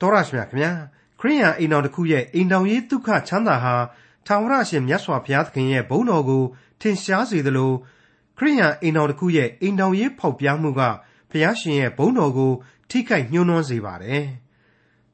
[0.00, 0.72] တော်ရရှိမြခင်ဗျာ
[1.20, 3.74] ခရိယန်အိမ်တော်တစ်ခုရဲ့အိမ်တော်ရေးဒုက္ခချမ်းသာဟာ
[4.26, 6.44] ထာဝရရှင်မြတ်စွာဘုရားသခင်ရဲ့ဘုန်းတော်ကို
[6.80, 7.72] ထင်ရှားစေသလို
[8.38, 10.80] ခရိယန်အိမ်တော်တစ်ခုရဲ့အိမ်တော်ရေးဖောက်ပြားမှုက
[11.30, 12.52] ဘုရားရှင်ရဲ့ဘုန်းတော်ကို
[12.90, 14.24] ထိခိုက်ညှိုးနှွမ်းစေပါတယ်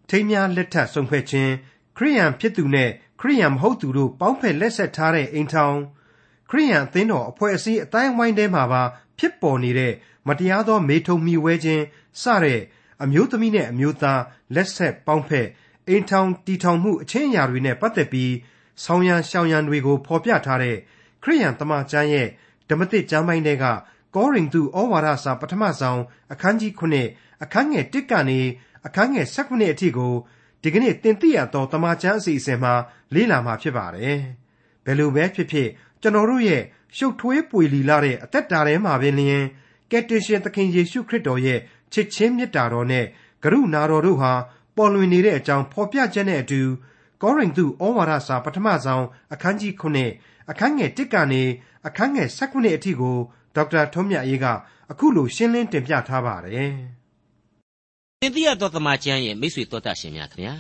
[0.09, 1.53] ထိမ်းများလက်ထပ်ဆုံးဖြတ်ခြင်း
[1.96, 2.91] ခရိယန်ဖြစ်သူနဲ့
[3.21, 5.77] ခရိယန်မဟုတ်သူတို့ပေါင်းဖက်လက်ဆက်ထားတဲ့အိမ်ထောင်
[6.50, 8.82] ခရိယန်အသင်းတော်အဖွဲ့အစည်းအတိုင်းဝိုင်းထဲမှာပါ
[9.18, 9.93] ဖြစ်ပေါ်နေတဲ့
[10.27, 11.84] မတရားသော မေထုံမိဝဲခြင်း
[12.23, 12.61] စတဲ့
[13.03, 14.23] အမျိုးသမီးနဲ့အမျိုးသား
[14.55, 15.49] လက်ဆက်ပေါင်းဖက်
[15.89, 18.32] အိမ်ထောင်တီထောင်မှုအချင်းအရာတွေနဲ့ပတ်သက်ပြီး
[18.85, 20.77] ဆောင်းရံရှောင်းရံတွေကိုဖော်ပြထားတဲ့
[21.23, 22.29] ခရိယန်တမန်ကျမ်းရဲ့
[22.68, 23.64] ဓမ္မသစ်ကျမ်းပိုင်းတွေက
[24.14, 26.01] ကောရိန္သုဩဝါဒစာပထမဆုံး
[26.32, 26.73] အခန်းကြီး
[27.07, 28.40] 9အခန်းငယ်1ကနေ
[28.87, 30.15] အခန်းငယ်19အထိကို
[30.63, 32.75] ဒီကနေ့တင်ပြရတော့တမန်ကျမ်းအစီအစဉ်မှာ
[33.15, 34.19] လေ့လာမှာဖြစ်ပါတယ်။
[34.84, 35.69] ဘယ်လိုပဲဖြစ်ဖြစ်
[36.03, 36.62] ကျွန်တော်တို့ရဲ့
[36.97, 39.45] ရှုပ်ထွေးပွေလီလာတဲ့အသက်တာထဲမှာပင်လျင်
[39.91, 41.61] ကယ်တင်ရှင်သခင်ယေရှုခရစ်တော်ရဲ့
[41.92, 43.05] ချစ်ချင်းမေတ္တာတော်နဲ့
[43.42, 44.33] ကရုဏာတော်တို့ဟာ
[44.77, 46.62] ပေါ်လွင်နေတဲ့အကြောင်းဖော်ပြချက်နဲ့အတူ
[47.22, 51.42] ကောရိန္သုဩဝါဒစာပထမဆုံးအခန်းကြီး9အခန်းငယ်1ကနေ
[51.87, 53.17] အခန်းငယ်19အထိကို
[53.55, 54.47] ဒေါက်တာထွန်းမြတ်အေးက
[54.91, 56.73] အခုလိုရှင်းလင်းတင်ပြထားပါတယ်။
[58.20, 60.55] သင်သိရသောတမန်ကျမ်းရဲ့မိတ်ဆွေတော်တတ်ရှင်များခင်ဗျာ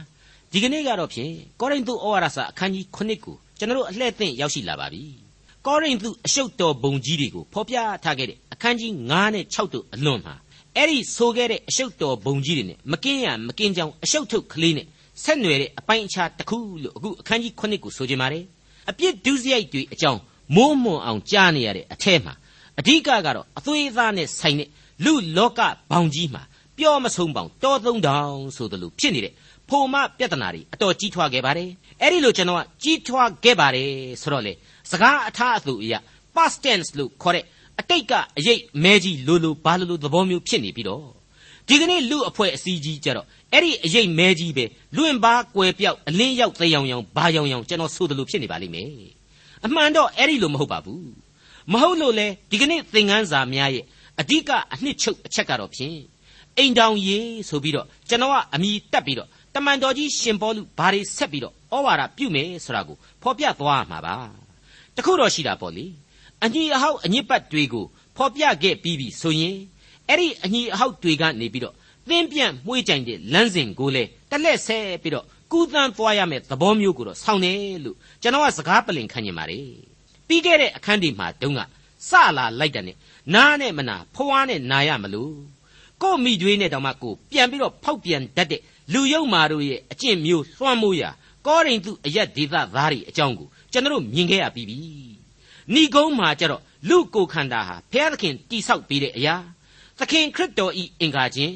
[0.52, 5.02] ဒီကနေ့ကတော့ဖြင့်ကောရိန္သုဩဝါဒစာအခန်းကြီး9ကိုကျွန်တော်တို့အလှည့်သင့်ရောက်ရှိလာပါပြီ။
[5.66, 10.34] ကောရိန္သုအရှုပ်တော်ဘုံကြီးတွေကိုဖော်ပြထားခဲ့တဲ့အခန်းကြီး9နဲ့6တို့အလွန်မှာ
[10.76, 14.86] အဲ့ဒီဆိုခဲ့တဲ့အရှုပ်တော်ဘုံကြီးတွေနဲ့မကင်းရမကင်းကြောင်အရှုပ်ထုတ်ကလေးနဲ့
[15.22, 18.44] ဆက်နွယ်တဲ့အပိုင်းအခြားတစ်ခုလို့အခုအခန်းကြီး9ကိုဆိုကြပါမယ်
[18.90, 20.20] အပြစ်ဒုစရိုက်တွေအကြောင်း
[20.56, 22.34] မိုးမွန်အောင်ကြားနေရတဲ့အထက်မှာ
[22.78, 24.68] အဓိကကတော့အသွေးသားနဲ့ဆိုင်တဲ့
[25.04, 25.60] လူလောက
[25.90, 26.42] ဘောင်ကြီးမှာ
[26.78, 29.32] ပျော့မဆုံးပေါင်တောသုံးတောင်ဆိုသလိုဖြစ်နေတဲ့
[29.68, 31.70] ဖိုမပြဿနာတွေအတော်ကြီးထွားခဲ့ပါတယ်
[32.02, 33.90] အဲ့ဒီလိုကျွန်တော်ကကြီးထွားခဲ့ပါတယ်
[34.22, 34.52] ဆိုတော့လေ
[34.90, 35.98] စကားအထားအသူအရာ
[36.34, 37.44] past tense လို့ခေါ်တဲ့
[37.80, 41.06] အတိတ်ကအရေးမဲကြီးလိုလိုဘာလိုလိုသဘောမျိုးဖြစ်နေပြီးတော့
[41.68, 44.64] ဒီကနေ့လူအဖွဲ့အစည်းကြီးကြတော့အဲ့ဒီအရေးမဲကြီးပဲ
[44.96, 48.90] လွင့်ပါကွယ်ပြောက်အလင်းရောက်သေယောင်ယောင်ဘာယောင်ယောင်ကျွန်တော်ဆိုသလိုဖြစ်နေပါလိမ့်မယ်
[49.64, 51.08] အမှန်တော့အဲ့ဒီလိုမဟုတ်ပါဘူး
[51.72, 53.84] မဟုတ်လို့လေဒီကနေ့သင်ခန်းစာများရဲ့
[54.20, 55.98] အဓိကအနှစ်ချုပ်အချက်ကတော့ဖြင့်
[56.58, 64.16] အိမ်တောင်ရေးဆိုပြီးတော့ကျွန်တော်ကအမိတက်ပြီးတော့တမန်တော်ကြီးရှင်ပေါလုဘာတွေဆက်ပြီးတော့ဩဝါဒပြုမယ်ဆိုတာကိုဖော်ပြသွားမှာပါ
[64.96, 65.86] တခုတော့ရှိတာပေါ့လေ
[66.44, 67.84] အညီအဟောက်အညစ်ပတ်တွေကို
[68.16, 69.56] ဖော်ပြခဲ့ပြီးပြီဆိုရင်
[70.08, 71.74] အဲ့ဒီအညီအဟောက်တွေကနေပြီးတော့
[72.08, 79.68] သင်းပြန့်မှုေးကြိုင်တဲ့လမ်းစဉ်ကိုလေတလက်ဆဲပြီးတော့ကူးသန်းသွားရမယ့်သဘောမျိုးကိုတော့ဆောင်းတယ်လို့ကျွန်တော်ကစကားပလင်ခံနေပါတယ်
[80.28, 81.60] ပြီးခဲ့တဲ့အခန်းဒီမှာတုန်းက
[82.08, 82.96] စလာလိုက်တယ်နဲ့
[83.34, 85.34] နားနဲ့မနာဖွားနဲ့နာရမလို့
[86.02, 88.60] ကို့မိတွေးနဲ့တောင်မှကိုပြန်ပြီးတော့ဖောက်ပြန်တတ်တဲ့
[88.92, 91.10] လူယုံမာတို့ရဲ့အကျင့်မျိုးလွှမ်းမိုးရာ
[91.46, 94.78] ကောရိန္သုအရက်ဒေသသားတွေအကြောင်းကိုကျွန်တော်မြင်ခဲ့ရပြီးပြီ
[95.74, 99.36] ဏိကုံးမှာကြတော့လူကိုခန္ဓာဟာဘုရားသခင်တိဆောက်ပေးတဲ့အရာ
[99.98, 101.54] သခင်ခရစ်တော်ဤအင်္ဂါချင်း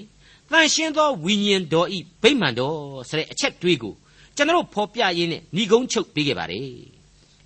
[0.51, 2.77] တန်ရှင်းသောဝိညာဉ်တော်ဤဗိမ္မာန်တော်
[3.09, 3.95] ဆိုတဲ့အချက်တွေးကို
[4.37, 6.65] ကျွန်တော်ဖော်ပြရင်းနဲ့ဏိကုံးချုပ်ပေးခဲ့ပါတယ်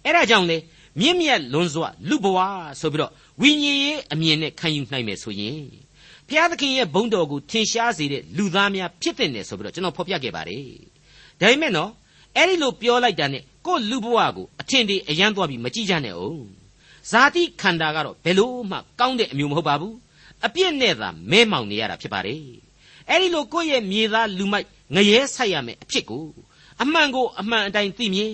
[0.04, 0.58] အဲ့ဒါကြောင့်လေ
[1.00, 2.38] မြင့်မြတ်လွန်စွာလူဘဝ
[2.80, 5.58] ဆိုပြီးတော့ဝိညာဉ်ရေးအမြင်နဲ့ခံယူနိုင်မယ်ဆိုရင်
[6.28, 10.64] ဘုရားသခင်ရဲ့ဘုန်းတော်ကိုထင်ရှားစေတဲ့လူသားများဖြစ်တဲ့နယ်ဆိုပြီးတော့ကျွန်တော်ဖော်ပြခဲ့ပါတယ်
[11.40, 11.90] ဒါပေမဲ့နော်
[12.36, 16.44] အဲ့ဒီလိုပြောလိုက်တာနဲ့ကို့လူဘဝကိုအထင်တွေအယမ်းသွားပြီးမကြည့်ကြနဲ့အောင်
[17.10, 19.94] ဇာတိခန္ဓာကတော့ဘယ်လို့မှကောင်းတဲ့အမျိုးမဟုတ်ပါဘူး
[20.46, 22.40] အပြစ်နဲ့သာမဲမောင်နေရတာဖြစ်ပါတယ်
[23.08, 26.24] အဲ့ဒီလိုကိုယ့်ရဲ့မြေသားလူမိုက်ငရဲဆိုင်ရမယ်အဖြစ်ကို
[26.82, 28.32] အမှန်ကိုအမှန်အတိုင်းသိမြင်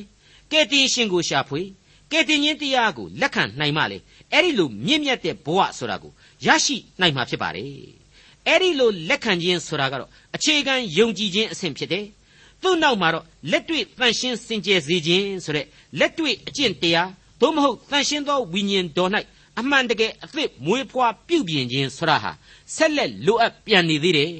[0.53, 1.60] ကဲတင်ရှင်ကိုရှာဖွေ
[2.12, 3.99] ကဲတင်ချင်းတရားကိုလက်ခံနိုင်မှလေ
[4.33, 6.12] အဲ့ဒီလိုမြင့်မြတ်တဲ့ဘဝဆိုတာကို
[6.47, 7.66] ရရှိနိုင်မှာဖြစ်ပါတယ်
[8.47, 12.05] အဲ့ဒီလိုလက်ခံခြင်းဆိုတာကတော့အခြေခံယုံကြည်ခြင်းအဆင့်ဖြစ်တယ်
[12.62, 15.66] သူ့နောက်မှာတော့လက်တွေ့တန်ရှင်းစင်ကြယ်စေခြင်းဆိုတဲ့
[15.98, 17.10] လက်တွေ့အကျင့်တရား
[17.41, 19.10] သို့မဟုတ်တန်ရှင်းသောဝိညာဉ်တော်၌
[19.59, 22.32] အမှန်တကယ်အသစ်မွေးဖွားပြုပြင်ခြင်းဆိုတာဟာ
[22.76, 24.32] ဆက်လက်လိုအပ်ပြန်နေသေးတယ်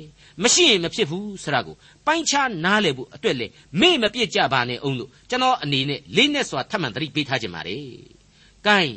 [0.43, 1.77] မရှိရင်မဖြစ်ဘူးဆိုတာကို
[2.07, 3.47] ပိုင်းခြားနားလည်ဖို့အတွက်လေ
[3.81, 7.85] မေ့မပြစ်ကြပါနဲ့အောင်လို့ကျွန်တော်အနေနဲ့လေးနဲ့စွာထပ်မံသတိပေးထားခြင်းပါတယ်။
[8.67, 8.95] ကိုင်း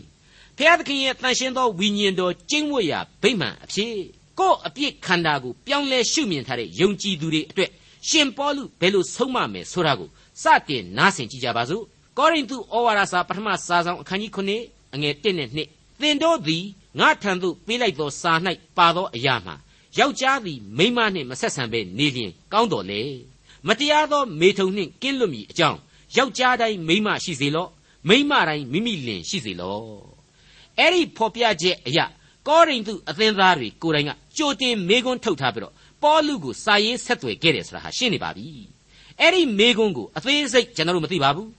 [0.57, 3.94] ဖျားသခင်ရဲ့တန်ရှင်းသောဝိညာဉ်တော်ကျင့်ဝတ်ရာဗိမာန်အဖြစ်
[4.40, 7.72] ကို့အပြစ်ခန္ဓာကိုပြောင်းလဲရှုမြင်ထားတဲ့ယုံကြည်သူတွေအတွက်
[8.09, 10.09] ရှင်ပေါလုဘယ်လိုဆုံးမမယ်ဆိုတာကို
[10.41, 11.84] စတင်နားဆင်ကြကြပါစို့
[12.17, 14.32] ကောရိန္သုဩဝါဒစာပထမစာဆောင်အခန်းကြီး
[14.64, 16.64] 9အငယ်1နဲ့2သင်တို့သည်
[17.00, 18.34] ငါထံသို့ပေးလိုက်သောစာ၌
[18.78, 19.55] ပါသောအရာမှာ
[19.97, 23.02] ယောက်ျားသည်မိန်းမနှင့်မဆက်ဆံဘဲနေလျင်ကောင်းတော်လေ
[23.67, 25.79] မတရားသောမေထုံနှင့်ကင်းလွတ်မည်အကြောင်း
[26.17, 27.70] ယောက်ျားတိုင်းမိန်းမရှိစေလော့
[28.08, 29.84] မိန်းမတိုင်းမိမိလင်ရှိစေလော့
[30.79, 32.05] အဲ့ဒီဖော်ပြချက်အရာ
[32.47, 35.73] ကောရိန္သုအသင်းသားတွေကိုယ်တိုင်ကကြိုတင်မေခွန်းထုတ်ထားပြီးတော့
[36.03, 38.47] ပေါလုကိုစာရေးဆက်သွယ်ခဲ့တယ်ဆိုတာဟာရှင်းနေပါပြီ
[39.20, 41.50] အဲ့ဒီမေခွန်းကိုအသေးစိတ်ကျွန်တော်တို့မသိပါဘူး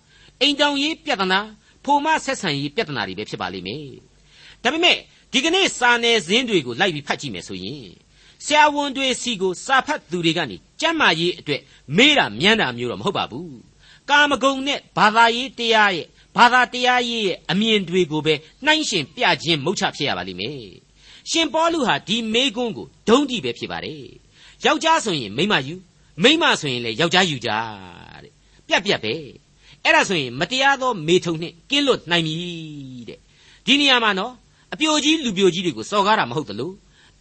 [0.41, 1.41] အိမ်တောင်ရေးပြဿနာ
[1.85, 3.87] ဖိုမဆက်ဆံရေးပြဿနာတွေပဲဖြစ်ပါလိမ့်မယ်
[4.63, 4.97] ဒါပေမဲ့
[5.33, 7.89] ဒီကနေ့စာနယ်ဇင်းတွေကိုလိုက်ပြီးဖတ်ကြည့်မယ်ဆိုရင်
[8.45, 11.61] ဆရာဝန်တွေစီကိုစာဖတ်သူတွေကနေကျမ်းမာရေးအတွက်
[11.97, 13.57] မေးတာမြန်းတာမျိုးတော့မဟုတ်ပါဘူး
[14.11, 16.07] ကာမဂုဏ်နဲ့ဘာသာရေးတရားရဲ့
[16.37, 20.69] ဘာသာတရားရေးရဲ့အမြင်တွေကိုပဲနှိုင်းရှင်ပြခြင်းမုတ်ချဖြစ်ရပါလိမ့်မယ်
[21.31, 24.05] ရှင်ပေါလုဟာဒီမေကွန်းကိုဒုံးတိပဲဖြစ်ပါတယ်
[24.67, 25.75] ယောက်ျားဆိုရင်မိန်းမယူ
[26.23, 27.51] မိန်းမဆိုရင်လည်းယောက်ျားယူကြ
[28.23, 28.31] တဲ့
[28.69, 29.13] ပြက်ပြက်ပဲ
[29.85, 32.37] အဲ့ဒါဆိုရင်မတရားသောမေထုံနှင့်ကင်းလွတ်နိုင်ပြီ
[33.09, 33.19] တဲ့
[33.67, 34.33] ဒီနေရာမှာနော်
[34.73, 36.71] အပြိုကြီးလူပြိုကြီးတွေကိုစော်ကားတာမဟုတ်သလို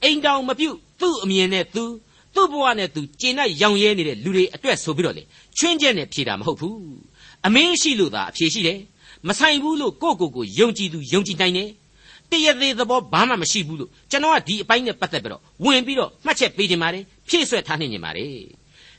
[0.04, 1.84] အိမ်တောင်မပြုတ်သူ့အမြင်နဲ့သူ
[2.36, 5.24] သူ့ဘဝနဲ့သူကျင့်တဲ့ရောင်ရဲနေတဲ့လူတွေအတွက်ဆိုပြီးတော့လေ
[5.58, 6.78] ချွင်းချက်နဲ့ဖြေတာမဟုတ်ဘူး
[7.46, 8.80] အမင်းရှိလို့သာအဖြေရှိတယ်
[9.28, 11.70] မဆိုင်ဘူးလို့ကိုယ့်ကိုယ်ကိုယုံကြည်သူယုံကြည်နိုင်တယ်
[12.32, 18.38] တရသေးသဘောဘာမှမရှိဘူးလို့ကျွန်တော်ကဒီအပိုင်းနဲ့ပတ်သက်ပြီးတော့ဝင်ပြီးတော့မှတ်ချက်ပေးခြင်းပါတယ် ဖြည့်ဆွက်ထားနေခြင်းပါတယ်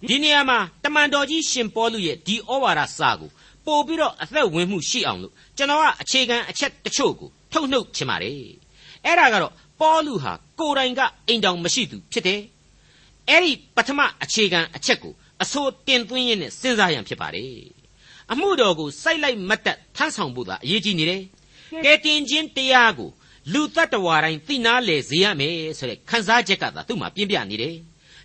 [0.08, 3.30] ဒီနေရာမှာတမန်တော်ကြီးရှင်ပေါလုရဲ့ဒီဩဝါဒစာကို
[3.66, 8.34] ပို့ပြီးတော့အသက်ဝင်မှုရှိအောင်လို့ကျွန်တော်ကအခြေခံအချက်တချို့ကိုထုတ်နှုတ်ခြင်းပါတယ်
[9.04, 12.40] အဲ့ဒါကတော့ပေါလုဟာကိုယ်တိုင်ကအိမ်တောင်မရှိသူဖြစ်တယ်
[13.28, 15.12] အဲ့ဒီပထမအခြေခံအချက်ကို
[15.42, 17.52] အစိုးတင်သွင်းရင်းနဲ့စဉ်းစားရန်ဖြစ်ပါတယ်
[18.32, 21.22] အမှုတော်ကိုစိုက်လိုက်မတ်တက်ထမ်းဆောင်ဖို့သာအရေးကြီးနေတယ်
[21.84, 23.10] ကဲတင်ချင်းတရားကို
[23.52, 27.76] လူတ attva တိုင်းသိနာလေစေရမယ်ဆိုတဲ့ခံစားချက်ကသာသူ့မှာပြင်းပြနေတယ်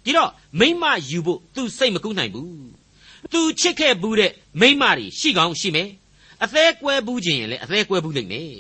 [0.06, 2.69] ဒီတော့မိမယူဖို့သူစိတ်မကူးနိုင်ဘူး
[3.31, 4.31] သူချစ်ခဲ့ဘူးတဲ့
[4.62, 5.90] မိမတွေရှိကောင်းရှိမယ်
[6.44, 8.51] အသေးကွဲဘူးခြင်းရင်လည်းအသေးကွဲဘူးလိမ့်မယ်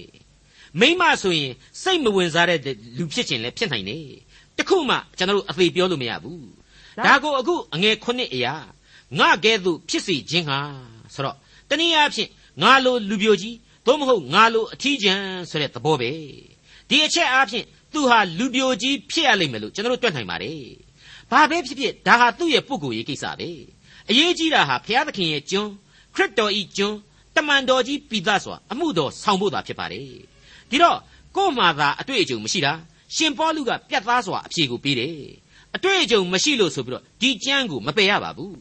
[0.79, 1.51] မိမဆိုရင်
[1.81, 2.59] စိတ်မဝင်စားတဲ့
[2.97, 4.05] လူဖြစ်ခြင်းလည်းဖြစ်နိုင်တယ်
[4.57, 6.43] တခုမှကျွန်တော်တို့အသေးပြောလို့မရဘူး
[7.05, 8.53] ဒါကိုအခုအငယ်ခုနှစ်အရာ
[9.19, 10.59] ငါကဲ့သို့ဖြစ်စီခြင်းဟာ
[11.13, 11.35] ဆိုတော့
[11.69, 12.29] တနည်းအားဖြင့်
[12.61, 13.55] ငါလိုလူပြိုကြီး
[13.85, 16.11] သို့မဟုတ်ငါလိုအထီးကျန်ဆိုတဲ့သဘောပဲ
[16.89, 20.59] ဒီအချက်အားဖြင့်သူဟာလူပြိုကြီးဖြစ်ရလိမ့်မယ်လို့ကျွန်တော်တို့တွက်နိုင်ပါတယ်
[21.31, 23.49] ဘာပဲဖြစ်ဖြစ်ဒါဟာသူ့ရဲ့ပုဂ္ဂိုလ်ရေးကိစ္စပဲ
[24.09, 25.71] အရေးကြီးတာဟာဘုရားသခင်ရဲ့ကျွန်း
[26.15, 26.97] ခရစ်တော်ဤကျွန်း
[27.35, 30.03] တမန်တော်ကြီးပိသစွာအမှုတော်ဆောင်ဖို့သာဖြစ်ပါတယ်
[30.69, 30.97] ဒီတော့
[31.35, 32.73] ကို့မှာသာအတွေ့အကြုံမရှိတာ
[33.15, 35.15] ရှင်ပေါလုကပြတ်သားစွာအဖြေကိုပေးတယ်
[35.75, 38.55] အတွေ့အကြုံမရှိလို့ဆိုပြီးတော့ဒီကျမ်းကိုမပယ်ရပါဘူး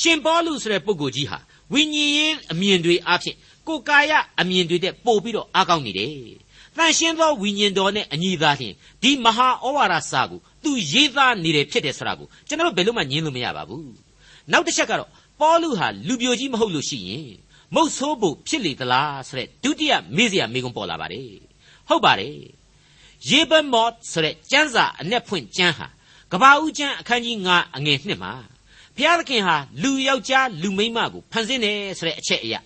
[0.00, 1.38] ရှင်ပေါလုဆိုတဲ့ပုဂ္ဂိုလ်ကြီးဟာ
[1.72, 3.36] ဝိညာဉ်ရေးအမြင်တွေအဖြစ်
[3.66, 6.14] ကိုယ်ကာယအမြင်တွေတဲ့ပို့ပြီးတော့အားကောင်းနေတယ်။
[6.76, 13.88] တန်ရှင်းသောဝိညာဉ်တော်နဲ့အညီသာလျှင်ဒီမဟာဩဝါဒစာကို သူရေးသားနေတယ်ဖြစ်တယ်ဆိုတာကိုကျွန်တော်တို့ဘယ်လို့မှညင်းလို့မရပါဘူး။
[14.52, 15.10] နောက်တစ်ချက်ကတော့
[15.40, 17.28] ပေါလုဟာလူပြိုကြီးမဟုတ်လို့ရှိရင်
[17.74, 21.30] မုတ်ဆိုးဖို့ဖြစ်လေသလားဆိုတဲ့ဒုတိယမေးစရာမေးခွန်းပေါ်လာပါတယ်။
[21.88, 22.36] ဟုတ်ပါတယ်။
[23.30, 25.86] ယေဘမော့ဆိုတဲ့ကျမ်းစာအ내ဖွင့်ကျမ်းဟာ
[26.32, 28.32] ကဘာဦးကျမ်းအခန်းကြီး9အငယ်1မှာ
[28.96, 32.60] ဘုရားသခင်ဟာလူယောက်ျားလူမိန်းမကိုဖန်ဆင်းတယ်ဆိုတဲ့အချက်အရာ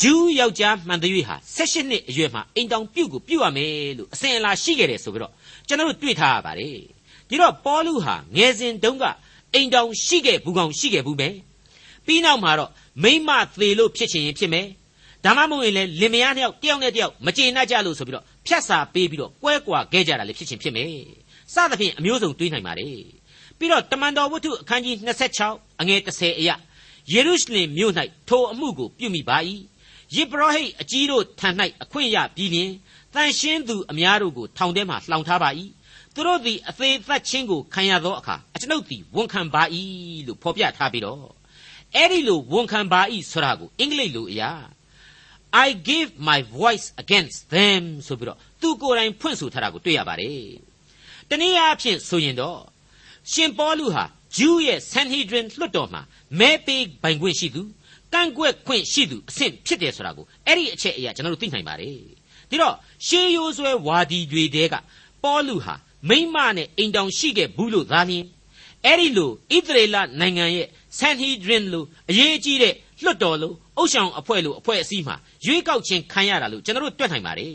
[0.00, 5.32] ဂျူးယောက်ျားမှန်တဲ့၍ဟာ16နှစ်အရွယ်မှာအိမ်တောင်ပြုတ်ကိုပြုတ်ရမယ်လို့အစဉ်အလာရှိခဲ့တယ်ဆိုပြီးတော့
[5.68, 6.76] ကျွန်တော်တို့တွေ့ထားရပါတယ်
[7.32, 9.04] ဒီတော့ပေါလုဟာငယ်စဉ်တုန်းက
[9.54, 11.28] အိမ်တောင်ရှိခဲ့ဘူးကောင်ရှိခဲ့ဘူးပဲ
[12.06, 12.70] ပြီးနောက်မှာတော့
[13.02, 13.30] မိမ
[13.60, 14.66] သေလို့ဖြစ်ချင်ရင်ဖြစ်မယ်
[15.24, 20.88] ဒါမှမဟုတ်ရင်လည်းလင်မယားနှစ်ယောက်တယောက်နဲ့တယောက်မကျေနပ်ကြလို့ဆိုပြီးတော့ဖြတ်စာပေးပြီးတော့ကွဲကွာခဲ့ကြတာလည်းဖြစ်ချင်ဖြစ်မယ်
[21.54, 23.04] စသဖြင့်အမျိုးစုံတွေးနိုင်ပါတယ်
[23.58, 24.96] ပြီးတော့တမန်တော်ဝတ္ထုအခန်းကြီး
[25.38, 26.50] 26အငယ်30အရ
[27.12, 27.92] ယေရုရှလင်မြို့၌
[28.28, 29.38] ထိုအမှုကိုပြုမိပါ၏
[30.14, 31.48] ယေဘရဟိတ်အကြီးတို့ထံ၌
[31.82, 32.70] အခွင့်ရပြီးလျင်
[33.14, 35.48] တန်ရှင်းသူအများတို့ကိုထောင်ထဲမှလှောင်ထားပါ၏
[36.14, 39.62] သူတို့သည်အသေးသက်ချင်းကိုခံရသောအခါအကျွန်ုပ်သည်ဝန်ခံပါ၏
[40.26, 41.24] လို့ဖော်ပြထားပြီးတော့
[41.96, 43.00] အဲ့ဒီလိုဝန်ခံပါ၏
[43.30, 44.52] ဆိုတာကိုအင်္ဂလိပ်လိုအရာ
[45.64, 50.46] I give my voice against them ဆိုပြီးတော့သူကိုယ်တိုင်ဖွင့်ဆိုထားတာကိုတွေ့ရပါတယ်
[51.30, 52.60] တနည်းအားဖြင့်ဆိုရင်တော့
[53.32, 54.04] ရှင်ပေါလုဟာ
[54.36, 56.02] ဂျူးရဲ့ Sanhedrin လွှတ်တော်မှာ
[56.38, 57.62] မဲပေးပိုင်ခွင့်ရှိသူ
[58.14, 61.96] ကန့်ကွက်ခွင့်ရှိသူအဆင့်ဖြစ်တယ်ဆိုတာကိုအဲ့ဒီအချက်အရာကျွန်တော်တို့သိနိုင်ပါတယ်
[62.50, 62.74] ဒီတော့
[63.06, 64.74] ရှေးရိုးဆွဲဝါဒီတွေတဲက
[65.22, 65.74] ပေါလုဟာ
[66.08, 68.24] မိမနဲ့အိမ်တောင်ရှိခဲ့ဘူးလို့သာလျှင်
[68.86, 70.68] အဲ့ဒီလိုဣသရေလနိုင်ငံရဲ့
[70.98, 75.16] Sanhedrin လို့အရေးကြီးတဲ့လွှတ်တော်လို့အုပ်ဆောင်အဖွဲ့လို့အဖွဲ့အစည်းမှာ
[75.46, 77.50] ရွေးကောက်ခြင်းခံရတာလို့ကျွန်တော်တို့တွေ့နိုင်ပါတယ်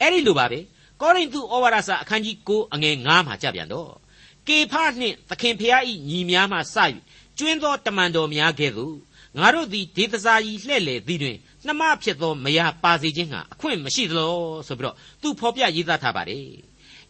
[0.00, 0.58] အဲ့ဒီလိုပါပဲ
[1.00, 3.90] ကောရိန္သုဩဝါဒစာအခန်းကြီး9အငယ်9မှာကြပြန်တော့
[4.48, 6.76] ကေဖနှင့်သခင်ဖျားဤညီများမှစ၍
[7.38, 8.94] ကျွင်းသောတမန်တော်များကဲ့သို့
[9.38, 11.36] ငါတို့သည်ဒေသစာကြီးလှဲ့လေသည်တွင်
[11.66, 14.34] နှမဖြစ်သောမယားပါစေခြင်းဟာအခွင့်မရှိသလို
[14.66, 16.46] ဆိုပြီးတော့သူဖော်ပြရေးသားထားပါတယ်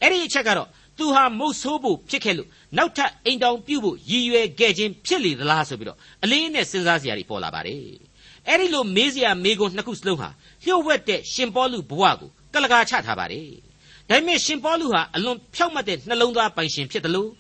[0.03, 0.69] အဲ့ဒီအချက်ကတော့
[0.99, 7.81] သူဟာမုတ်ဆိုးဖို့ဖြစ်ခဲ့လို့နောက်ထပ်အိမ်တောင်ပြုတ်ဖို့ရည်ရွယ်ခဲ့ခြင်းဖြစ်လေသလားဆိုပြီးတော့အလေးနဲ့စဉ်းစားစရာတွေပေါ်လာပါတယ်
[8.49, 10.29] အဲ့ဒီလိုမေးစရာမေးခွန်းနှစ်ခုစလုံးဟာ
[10.65, 13.49] လျှို့ဝှက်တဲ့ရှင်ပေါလုဘဝကိုကလကာချထားပါတယ်
[14.09, 17.31] ဒါပေမဲ့ရှင်ပေါလုဟာအလွန်ဖြောက်မှတ်တဲ့နှလုံးသားပိုင်ရှင်ဖြစ်တယ်လို့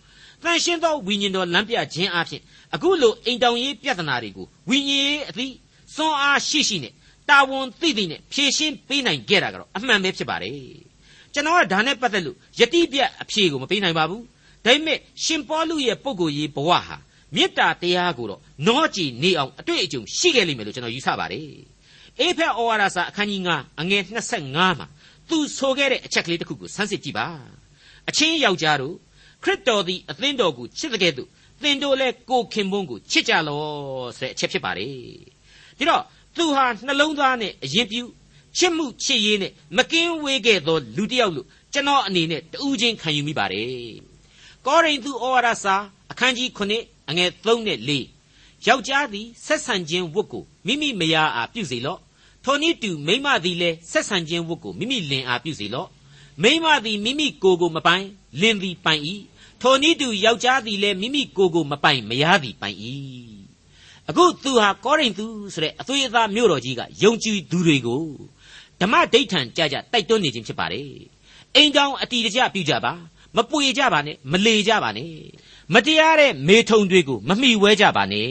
[0.45, 2.42] တန်ရှင်းသောဝိညာဉ်တော်လမ်းပြခြင်းအပြင်
[2.75, 5.54] အခုလိုအိမ်တောင်ရေးပြဿနာတွေကိုဝိညာဉ်ရေးအသည့်
[5.95, 6.92] စွမ်းအားရှိရှိနဲ့
[7.28, 10.91] တာဝန်သိသိနဲ့ဖြေရှင်းပေးနိုင်ခဲ့တာကတော့အမှန်ပဲဖြစ်ပါတယ်
[11.34, 14.24] ကျွန်တော်ကဒါနဲ့ပတ်သက်လို့ယတိပြတ်အဖြေကိုမပေးနိုင်ပါဘူး
[14.64, 16.96] ဒါပေမဲ့ရှင်ပေါလုရဲ့ပုံကိုယ်ရေးဘဝဟာ
[17.34, 21.46] မေတ္တာတရားကိုတော့နောကြည်နေအောင်အတွေ့အကြုံရှိခဲ့လိမ့်မယ်လို့ကျွန်တော်ယူဆပါတယ်
[22.20, 24.02] အေဖက်ဩဝါဒစာအခန်းကြီး9အငယ်
[24.40, 24.86] 25မှာ
[25.28, 27.26] သူဆိုခဲ့တဲ့အချက်ကလေးတစ်ခုကိုဆန်းစစ်ကြည့်ပါ
[28.08, 28.94] အချင်းယောက်ျားတို့
[29.42, 31.28] ခရစ်တော်သည်အသင်းတော်ကိုချစ်တဲ့ကဲ့သို့
[31.62, 33.60] သင်တို့လည်းကိုခင်ပွန်းကိုချစ်ကြလော
[34.18, 34.90] ဆိုတဲ့အချက်ဖြစ်ပါတယ်
[35.78, 36.02] ဒီတော့
[36.36, 38.02] သူဟာနှလုံးသားနဲ့အရင်ပြု
[38.56, 43.68] ချစ်မှုချစ်ရေးနဲ့မကင်းဝေးခဲ့သောလူတစ်ယောက်လို့ကျွန်တော်အနေနဲ့တူးချင်းခံယူမိပါတယ်
[44.66, 45.76] ကောရိန္သုဩဝါဒစာ
[46.11, 52.00] အခန်းကြီး9အငယ်3နဲ့4ယောက်ျားသည်ဆက်ဆံခြင်းဝတ်ကိုမိမိမယားအားပြုစေလော့
[52.44, 55.88] ထိုနည်းတူမိန်းမသည်လည်းဆက်ဆံခြင်းဝတ်ကိုမိမိလင်အားပြုစေလော့
[56.42, 58.06] မိန်းမသည်မိမိကိုယ်ကိုမပိုင်
[58.40, 59.02] လင်သည်ပိုင်၏
[59.61, 62.78] ထိုနည်းတူယောက်ျားသည်လည်းမိမိကိုယ်ကိုမပိုင်မယားသည်ပိုင်၏
[64.09, 68.02] အခုသူဟာကောရိန္သုဆိုတဲ့အသွေးအသားမြို့တော်ကြီးကယုံကြည်သူတွေကို
[68.81, 70.89] ဓမ္မဒိဋ္ဌံကြကြတိုက်တွန်းနေခြင်းဖြစ်ပါတယ်
[71.55, 72.93] အိမ်ကြောင်အတီတကြပြုကြပါ
[73.36, 75.12] မပွေကြပါနဲ့မလေကြပါနဲ့
[75.74, 78.27] မတရားတဲ့မေထုံတွေကိုမမိဝဲကြပါနဲ့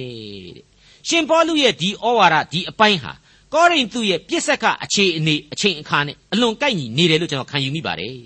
[0.57, 0.65] တဲ့
[1.09, 3.13] ရှင်ပေါလုရဲ့ဒီဩဝါဒဒီအပိုင်းဟာ
[3.55, 8.17] ကောရိန္သုရဲ့ပြစ်ဆက်ကအခြေအနေအချိန်အခါနဲ့အလွန်ကိုက်ညီနေတယ်လို့ကျွန်တော်ခံယူမိပါတယ်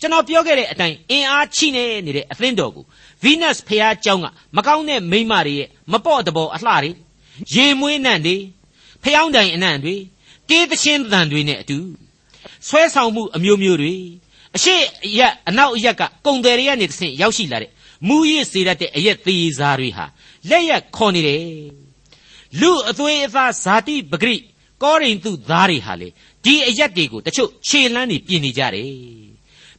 [0.00, 2.84] ကျွန်တော်ပြောခဲ့တဲ့အတိုင်းအင်အားချိနေနေတဲ့အသင်းတော်ကို
[3.22, 4.26] ဗီနပ်ဖျားเจ้าက
[4.56, 6.90] မကောင်းတဲ့မိန်းမတွေရဲ့မပေါ့တဘောအလှတွေ
[7.54, 8.36] ရေမွေးနှံ့တွေ
[9.02, 9.94] ဖျောင်းတိုင်အနှံ့တွေ
[10.49, 11.77] တေးသချင်းသံတွေနဲ့အတူ
[12.67, 13.93] ဆွဲဆောင်မှုအမျိုးမျိုးတွေ
[14.55, 14.75] အရှိ
[15.05, 17.71] အရက်အနောက်အရက်ကကုံတယ်တွေကနေတစ်ဆင့်ရောက်ရှိလာတဲ့
[18.07, 20.05] မူရစ်စေတတ်တဲ့အရက်သေးစားတွေဟာ
[20.49, 21.43] လက်ရက်ခေါ်နေတယ်
[22.61, 24.35] လူအသွေးအသားဇာတိပဂရိ
[24.83, 26.09] ကောရိန္သုသားတွေဟာလေ
[26.45, 28.93] ဒီအရက်တွေကိုတချို့ခြေလန်းနေပြင်နေကြတယ်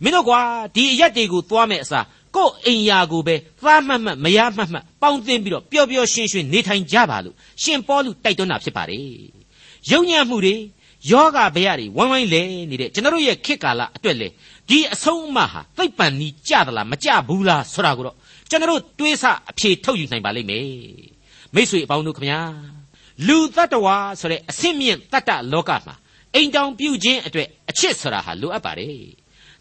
[0.03, 0.41] မင်းတို့ကွာ
[0.75, 2.07] ဒီအရက်တွေကိုသွားမဲ့အစား
[2.37, 9.03] ကို့အိမ်ယာကိုပဲသားမှတ်မှတ်မရမှတ်မှတ်ပေါင်းသင်းပြီးတော့ပျော်ပျော်ရွှင်ရွှင်နေထိုင်ကြပါလို့ရှင်ပေါလုတိုက်တွန်းတာဖြစ်ပါတယ်
[9.91, 10.57] ယုံညံ့မှုတွေ
[11.11, 14.29] ယောဂဗျာတွေဝိုင်းဝိုင်းလဲနေတဲ့ကျွန်တော်ရဲ့ခေတ်ကာလအတွက်လေ
[14.69, 18.17] ဒီအဆုံးအမဟာသိပ်ပန်နီးကြသလားမကြဘူးလားဆိုတာကိုတော့
[18.51, 20.69] ကျွန်တော်တွေးဆအဖြေထုတ်ယူနိုင်ပါလိမ့်မယ်
[21.55, 22.41] မိษွေအပေါင်းတို့ခမညာ
[23.27, 25.95] လူတ attva ဆိုတဲ့အဆင့်မြင့်တတ္တလောကမှာ
[26.35, 28.99] အိမ်တောင်ပြုခြင်းအတွက်အချစ်ဆိုတာဟာလိုအပ်ပါတယ်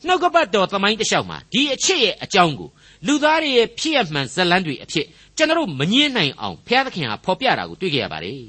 [0.05, 2.69] နှုတ်ကပတ်တော်သမိုင်းတစ်လျှောက်မှာဒီအချစ်ရဲ့အကြောင်းကို
[3.07, 5.05] လူသားတွေရဲ့ဖြစ်ရမှန်ဇလန်းတွေအဖြစ်
[5.37, 8.41] ကျွန်တော်မငင်းနိုင်အောင်ဘုရားသခင်ဟာဖော်ပြတာကိုတွေ့ကြရပါတယ်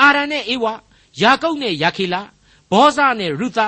[0.00, 0.72] အာရန်နဲ့အေဝါ
[1.20, 2.14] ယာကုပ်နဲ့ယာခေလ
[2.70, 3.60] ဘောဇနဲ့ရုသ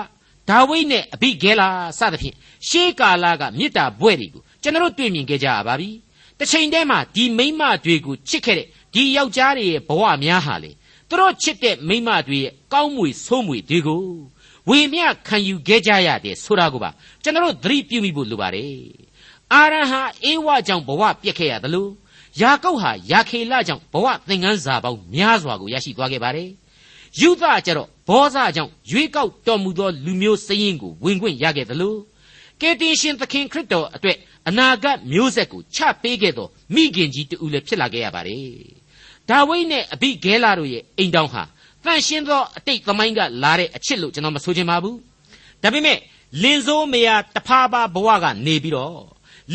[0.49, 2.37] ဒါဝိဒ်နဲ့အဘိဂဲလာစသဖြင့်
[2.69, 5.91] ရှေးကာလကမေတ္တာဘွဲ့တွေကိုကျွန်တော်တွေ့မြင်ခဲ့ကြရပါပြီ
[6.39, 10.71] တစ်ချိန်တည်းမှာဒီမိမတွေကိုချစ်ခဲ့တဲ့ဒီယောက်ျားတွေရဲ့ဘဝများဟာလေ
[11.09, 14.05] သူတို့ချစ်တဲ့မိမတွေရဲ့ကောင်းမွေဆိုးမွေတွေကို
[14.69, 16.91] ဝေမျှခံယူခဲ့ကြရတယ်ဆိုတာကိုပါ
[17.23, 18.75] ကျွန်တော်သတိပြုမိဖို့လိုပါတယ်
[19.53, 21.91] အာရန်ဟာအေဝကြောင့်ဘဝပြက်ခဲ့ရတယ်လို့
[22.41, 26.49] ယာကုပ်ဟာယာခေလကြောင့်ဘဝသင်ခန်းစာပေါင်းများစွာကိုရရှိသွားခဲ့ပါတယ်
[27.21, 31.95] ယူသကျတော့ဘောဇကြောင့်ရွေးကောက်တော်မူသောလူမျိုးစည်းရင်းကိုဝင်ခွင့်ရခဲ့သလို
[32.61, 34.17] ကယ်တင်ရှင်သခင်ခရစ်တော်အတွက်
[34.49, 38.49] အနာဂတ်မျိုးဆက်ကိုချပေးခဲ့သောမိခင်ကြီးတူလည်းဖြစ်လာခဲ့ရပါတယ်
[39.29, 41.43] ဒါဝိဒ်နဲ့အဘိဂဲလာတို့ရဲ့အိမ်တောင်ဟာ
[41.85, 44.99] တန်ရှင်းသောအတိတ်သမိုင်းကလာတဲ့အချစ်လို့ကျွန်တော်မဆိုချင်ပါဘူး
[45.63, 45.99] ဒါပေမဲ့
[46.43, 49.05] လင်စိုးမယာတဖာပါဘဝကနေပြီးတော့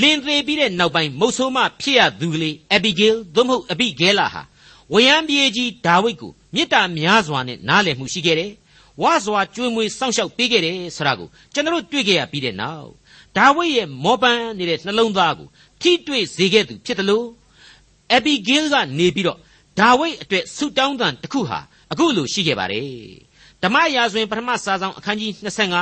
[0.02, 4.42] လင်သေးပြီးတဲ့နောက်ပိုင်းမုတ်ဆိုးမဖြစ်ရသူကလေးအဘိဂဲလ်သို့မဟုတ်အဘိဂဲလာဟာ
[4.94, 8.52] ဝရံပြေကြီးဒါဝိဒ်ကို မေတ္တာများစွာနဲ့နားလည်မှုရှိခဲ့တယ်။
[9.02, 12.90] ဝါစွာကြွေးမွေးစောင့်ရှောက်ပေးခဲ့တယ်ဆိုတာကိုကျွန်တော်တို့တွေ့ခဲ့ရပြီးတဲ့နောက်
[13.38, 15.48] ဒါဝိဒ်ရဲ့မောပန်းနေတဲ့နှလုံးသားကို
[15.82, 17.28] ထိတွေ့စေခဲ့သူဖြစ်တယ်လို့
[18.16, 19.38] အဘီဂိလ်ကနေပြီးတော့
[19.80, 21.60] ဒါဝိဒ်အတွက်ဆုတောင်းတန်တစ်ခုဟာ
[21.92, 22.90] အခုလိုရှိခဲ့ပါတယ်။
[23.64, 25.32] ဓမ္မရာဇဝင်ပထမစာဆောင်အခန်းကြီး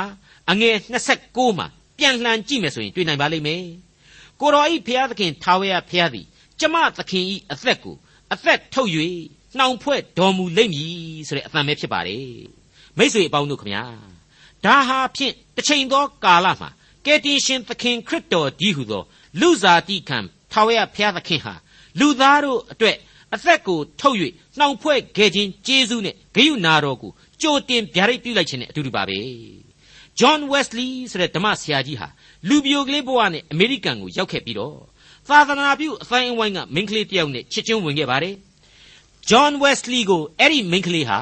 [0.02, 0.74] 25အငယ်
[1.16, 1.66] 29မှာ
[1.98, 3.64] ပြန်လှန်ကြည့်မယ်ဆိုရင်တွေ့နိုင်ပါလိမ့်မယ်။
[4.40, 6.26] ကိုတော်ဤဖျားသခင်ထာဝရဖျားသည်
[6.60, 7.96] ကျမသခင်ဤအသက်ကို
[8.32, 8.90] အသက်ထုတ်၍
[9.58, 12.26] နှောင်ဖွဲ့တော်မူလိမ့်မည်ဆိုတဲ့အသံပဲဖြစ်ပါတယ်
[12.98, 13.82] မိษွေအပေါင်းတို့ခမညာ
[14.64, 16.68] ဒါဟာဖြင့်တစ်ချိန်သောကာလမှာ
[17.04, 19.02] ကယ်တင်ရှင်သခင်ခရစ်တော်ဒီဟုသော
[19.40, 20.18] လူစားတိခံ
[20.52, 21.54] ထာဝရဘုရားသခင်ဟာ
[21.98, 22.96] လူသားတို့အတွက်
[23.34, 24.16] အသက်ကိုထုတ်၍
[24.58, 27.12] နှောင်ဖွဲ့ခဲ့ခြင်းကျေးဇူးနဲ့ဂရုနာတော်ကို
[27.42, 29.18] ကြိုတင်ဗျာဒိတ်ပြုလိုက်ခြင်းနဲ့အတူတူပါပဲ
[30.18, 32.08] ဂျွန်ဝက်စလီဆိုတဲ့ဓမ္မဆရာကြီးဟာ
[32.48, 34.76] လူပြိုကလေးဘဝနဲ့အမေရိကန်ကိုရောက်ခဲ့ပြီးတော့
[35.28, 38.34] သာသနာပြုအတိုင်းအဝိုင်းကမိန်းကလေးတယောက်နဲ့ချစ်ချင်းဝင်ခဲ့ပါတယ်
[39.30, 41.20] ဂျွန်ဝက်စလီကိုအဲ့ဒီမိန်းကလေးဟာ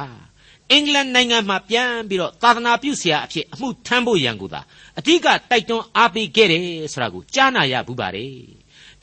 [0.73, 4.61] အင်္ဂလန်နိုင်ငံမှာပြန်ပြီးတော့သာသနာပြုဆရာအဖြစ်အမှုထမ်းဖို့ရန်ကိုသာ
[4.99, 8.33] အဓိကတိုက်တွန်းအားပေးခဲ့တယ်ဆိုတာကိုကြားနာရဘူးပါတယ်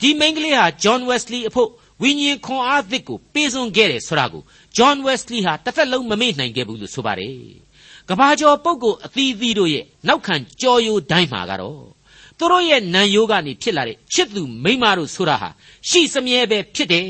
[0.00, 1.70] ဒီမိန်းကလေးဟာဂျွန်ဝက်စလီအဖို့
[2.02, 4.42] ဝိညာဉ်ခွန်အားသစ်ကိုပေးစွန်ခဲ့တယ်ဆိုတာကို
[4.76, 7.36] ဂျွန်ဝက်စလီဟာတစ်သက်လုံးမမေ့နိုင်ခဲ့ဘူးလို့ဆိုပါတယ်
[8.08, 11.84] ကဘာကျော်ပုဂ္ဂိုလ်အသီးသီးတို့ရဲ့နောက်ခံကြော်ယိုတိုင်းမှာကတော့
[12.38, 15.48] သူတို့ရဲ့နံယိုးကနေဖြစ်လာတဲ့ချစ်သူမိမတို့ဆိုတာဟာ
[15.88, 17.08] ရှိစမြဲပဲဖြစ်တယ်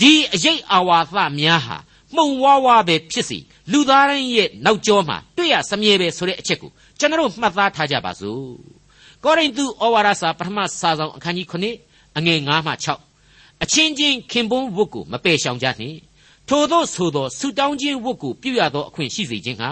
[0.00, 1.76] ဒီအရေးအာဝါသများဟာ
[2.14, 3.38] မှုံဝါးဝါပဲဖြစ်စီ
[3.72, 8.44] လူသားတိုင်းရဲ့နောက်ကျောမှာတွေ့ရစမြဲပဲဆိုတဲ့အချက်ကိုကျွန်တော်မှတ်သားထားကြပါစို့
[9.24, 12.72] ကောရိန္သုဩဝါဒစာပထမစာဆောင်အခန်းကြီး9အငယ်9မှ
[13.16, 15.98] 6အချင်းချင်းခင်ပွန်းဝတ်ကိုမပယ်ရှောင်ကြနှင့်
[16.48, 19.70] ထို့သောဆိုသောဆုတောင်းခြင်းဝတ်ကိုပြုရသောအခွင့်ရှိစေခြင်းဟာ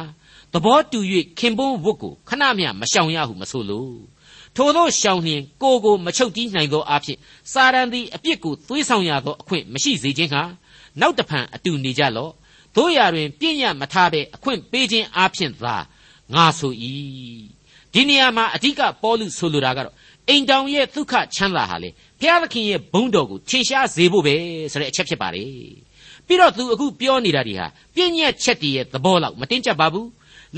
[0.52, 0.98] သဘောတူ၍
[1.38, 3.86] ခင်ပွန်းဝတ်ကိုခဏမျှမရှောင်ရဟုမဆိုလို
[4.56, 7.18] ထိုသောရှောင်လျင်ကိုကိုမချုပ်တီးနိုင်သောအဖြစ်
[7.52, 10.42] စာရန်သည်အပြစ်ကိုသွေးဆောင်ရသောအခွင့်မရှိစေခြင်းဟာ
[11.00, 12.32] နောက်တဖန်အတူနေကြလော့
[12.76, 15.76] တို့ရာတွင်ပြည့်ညတ်မထားတဲ့အခွင့်ပေးခြင်းအဖြစ်သာ
[16.34, 16.72] ငါဆို၏
[17.92, 19.94] ဒီနေရာမှာအဓိကပေါလုဆိုလိုတာကတော့
[20.28, 24.34] အိမ်တောင်ရဲ့ဒုက္ခချမ်းသာဟာလေဘုရားသခင်ရဲ့ဘုန်းတော်ကိုထင်ရှားစေဖို့ပဲ
[24.72, 25.44] ဆိုတဲ့အချက်ဖြစ်ပါလေ
[26.26, 30.08] ပြီးတော့သူအခုပြောနေတာဒီဟာပြည့်ညတ်ချက်တည်းရဲ့သဘောလောက်မတင်ကြပါဘူး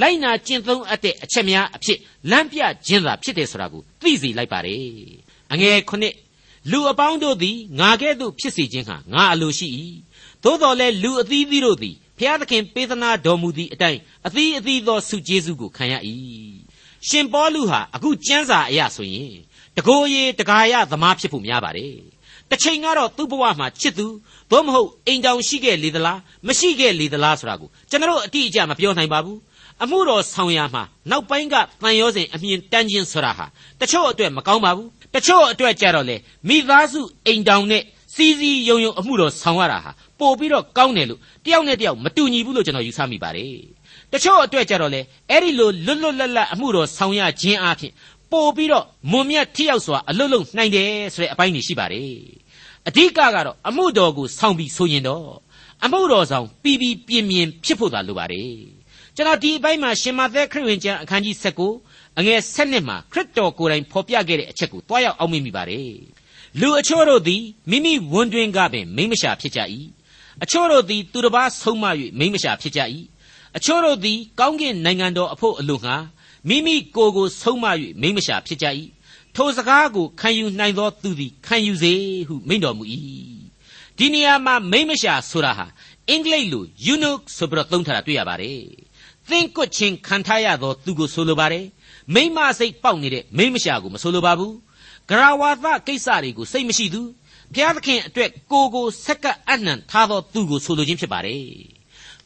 [0.00, 1.98] လိုက်နာကျင့်သုံးအပ်တဲ့အချက်များအဖြစ်
[2.30, 4.80] လမ်းပြခြင်းသာဖြစ်တယ်ဆိုတာကိုသိစေလိုက်ပါတယ်
[5.52, 6.14] အငယ်ခုနှစ်
[6.70, 9.68] လူအပေါင်းတို့သည်ငါကဲ့သို့ဖြစ်စေခြင်းဟာငါအလိုရှိ၏
[10.44, 15.94] သို့တော်လည်းလူအသီးသီးတို့သည်ဖျားသခင်ပေးသနာတော်မူသည့်အတိုင်းအသီးအသီးသောဆုကျေးဇူးကိုခံရ၏
[17.08, 19.34] ရှင်ပေါလုဟာအခုကျမ်းစာအရဆိုရင်
[19.76, 21.96] တကိုယ်ရည်တကာယသမားဖြစ်ဖို့များပါတယ်
[22.50, 24.06] တစ်ချိန်ကတော့သူ့ဘဝမှာချစ်သူ
[24.50, 29.38] သို့မဟုတ်အိမ်တောင်ရှိခဲ့လေသလားမရှိခဲ့လေသလားဆိုတာကိုကျွန်တော်အတိအကျမပြောနိုင်ပါဘူး
[29.82, 33.46] အမှုတော်ဆောင်ရမှာနောက်ပိုင်းကတန်ရောစဉ်အမြင်တန်းခြင်းဆိုတာဟာ
[33.80, 36.16] တချို့အတွက်မကောင်းပါဘူးတချို့အတွက်ကြတော့လေ
[36.48, 37.82] မိသားစုအိမ်တောင်နဲ့
[38.14, 43.54] စီစီယုံယုံအမှုတော်ဆောင်ရတာဟာပို့ပြီးတော့ကောင်းတယ်လို့တယောက်နဲ့တယောက်မတူညီဘူးလို့ကျွန်တော်ယူဆမိပါတယ်
[44.12, 47.92] တချို့အတွက်ကြတော့လေအဲ့ဒီလိုလွတ်လွတ်လပ်လပ်အမှုတော်ဆောင်ရခြင်းအပြင်
[48.32, 52.16] ပို့ပြီးတော့မွန်မြတ်ထိရောက်စွာအလွတ်လုံနိုင်တယ်ဆိုတဲ့အပိုင်းတွေရှိပါတယ်
[52.88, 55.28] အဓိကကတော့အမှုတော်ကိုဆောင်ပြီးဆိုရင်တော့
[55.84, 58.75] အမှုတော်ဆောင်ပြီးပြီးပြင်းပြင်းဖြစ်ဖို့သာလိုပါတယ်
[59.18, 61.36] ကျွန်တော်ဒီအပိုင်းမှာရှင်မသက်ခရစ်ဝင်ကျမ်းအခန်းကြီး
[61.76, 65.94] 19အငယ်7မှာခရစ်တော်ကိုယ်တိုင်ဖော်ပြခဲ့တဲ့အချက်ကိုတွားရောက်အောင်မိပါတယ်
[66.60, 69.60] လူအချို့တို့သည်မိမိဝန်တွင်ကပင်မိမရှာဖြစ်ကြ၏
[70.42, 71.84] အချို့တို့သည်သူတစ်ပါးဆုံးမ၍
[72.18, 72.80] မိမရှာဖြစ်ကြ၏
[73.56, 75.96] အချို့တို့သည်ကောင်းကင်နိုင်ငံတော်အဖို့အလို့ငှာ
[76.48, 77.64] မိမိကိုယ်ကိုဆုံးမ၍
[78.02, 78.66] မိမရှာဖြစ်ကြ၏
[79.36, 81.92] ထိုစကားကိုခံယူနိုင်သောသူသည်ခံယူစေ
[82.28, 82.84] ဟုမိန့်တော်မူ၏
[83.98, 85.66] ဒီနေရာမှာမိမရှာဆိုတာဟာ
[86.08, 88.60] အင်္ဂလိပ်လို eunuch ဆိုပြီးတော့သုံးထားတာတွေ့ရပါတယ်
[89.30, 91.66] သင်ကွတ်ချင်းခံထားရသောသူကိုဆိုလိုပါတယ်
[92.14, 94.54] မိမစိတ်ပေါက်နေတဲ့မိမရှာကိုမဆိုလိုပါဘူး
[95.08, 97.02] ဂရဝါသကိစ္စတွေကိုစိတ်မရှိသူ
[97.54, 101.42] ဘုရားသခင်အတွက်ကိုကိုဆက်ကပ်အနှံထားသောသူကိုဆိုလိုခြင်းဖြစ်ပါတယ်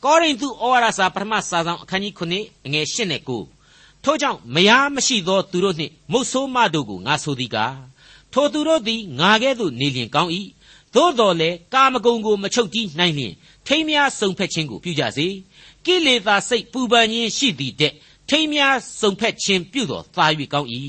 [0.04, 3.21] ကောရိန္သုဩဝါဒစာပထမစာဆောင်အခန်းကြီး9အငယ်8နဲ့
[3.63, 7.76] 9ထို့ကြောင့်မယားမရှိသောသူတို့နှင့်မုတ်ဆိုးမတို့ကိုငါဆိုသည်ကား
[8.32, 10.30] ထိုသူတို့သည်ငါကဲ့သို့နေလျင်ကောင်း၏
[10.95, 13.34] သို့တော်လည်းကာမဂုဏ်ကိုမချုပ်တီးနိုင်လျင်
[13.67, 15.26] ထိမ်းများစုံဖက်ခြင်းကိုပြုကြစေ
[15.86, 17.93] ကိလေသာစိတ်ပူပန်ခြင်းရှိသည်တဲ့
[18.28, 20.69] ထိမ်းများစုံဖက်ခြင်းပြုတော်သာ၍ကောင်း၏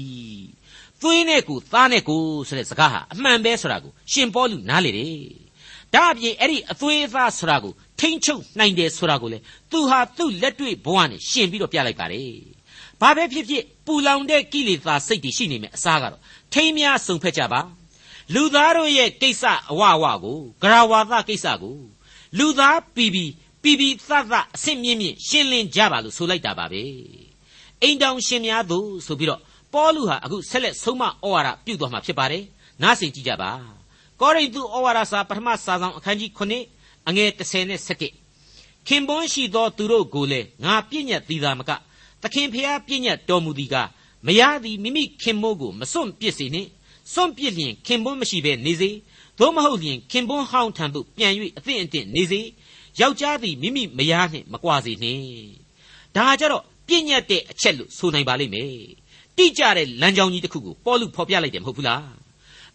[1.02, 5.26] သွေးနဲ့ကိုသားနဲ့ကိုဆိုတဲ့စကားဟာအမှန်ပဲဆိုတာကိုရှင်ပေါလုနားလေတယ်
[5.94, 9.38] ဒါအပြင်အဲ့ဒီအသွေးအသားဆိုတာကိုထိမ့်ချုပ်နိုင်တယ်ဆိုတာကိုလေ
[9.72, 12.32] သူဟာသူ့လက်တွေ့ဘဝနဲ့ရှင်ပြီးတော့ပြလိုက်ပါတယ်
[13.02, 16.22] ဘာပဲဖြစ်ဖြစ်ပူလောင်တဲ့ကိလေသာစိတ်တွေရှိနေမယ်အစားကတော့
[16.54, 17.62] ထိမ်းများစုံဖက်ကြပါ
[18.34, 21.78] လူသားတို့ရဲ့ကိစ္စအဝဝကိုဂရဝါသကိစ္စကို
[22.38, 23.26] လူသားပီပီ
[23.62, 26.84] ပီပီသသအဆင့်မြင့်မြင့်ရှင်းလင်းကြပါလို့ဆိုလိုက်တာပါပဲ
[27.82, 29.42] အိမ်တောင်ရှင်များတို့ဆိုပြီးတော့
[29.74, 32.44] ပေါလုဟာအခုဆက်လက်ဆုံးမဩဝါဒပြုတော်မှာဖြစ်ပါတယ်
[32.82, 33.52] နားဆင်ကြည့်ကြပါ
[34.22, 37.80] ကောရိန္သုဩဝါဒစာပထမစာဆောင်အခန်းကြီး9အငယ်30နဲ့
[38.38, 41.72] 17ခင်ပွန်းရှိသောသူတို့ကိုလည်းငါပြည့်ညတ်သီသာမက
[42.22, 43.76] သခင်ဖျားပြည့်ညတ်တော်မူသည်က
[44.26, 46.70] မရသည်မိမိခင်မိုးကိုမစွန့်ပစ်စေနှင့်
[47.14, 48.90] စွန့်ပစ်လျင်ခင်ပွန်းမရှိဘဲနေစေ
[49.40, 52.42] သို့မဟုတ်လျင်ခင်ပွန်းဟောင်းထံသို့ပြန်၍အသင့်အတင့်နေစေ
[53.00, 55.26] ယောက်ျားသည်မိမိမယားနှင့်မကွာစေနှင့်
[56.16, 58.76] ဒါကြတော့ပြည့်ညတ်တဲ့အချက်လို့ဆိုနိုင်ပါလိမ့်မယ်
[59.38, 62.06] တိကျတဲ့လမ်းကြောင်းကြီးတစ်ခုကိုပေါ်လူဖော်ပြလိုက်တယ်မဟုတ်ဘူးလား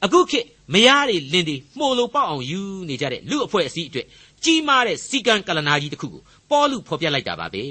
[0.04, 4.06] အခုခေတ်မယားတွေလင်းတွေမှုလိုပေါက်အောင်ယူနေကြတဲ့လူအဖွဲ့အစည်းအတွက်
[4.44, 7.64] ကြီးမားတဲ့စီကံကလနာကြီးတစ်ခုကိုပေါ်လူဖော်ပြလိုက်တာပါပဲ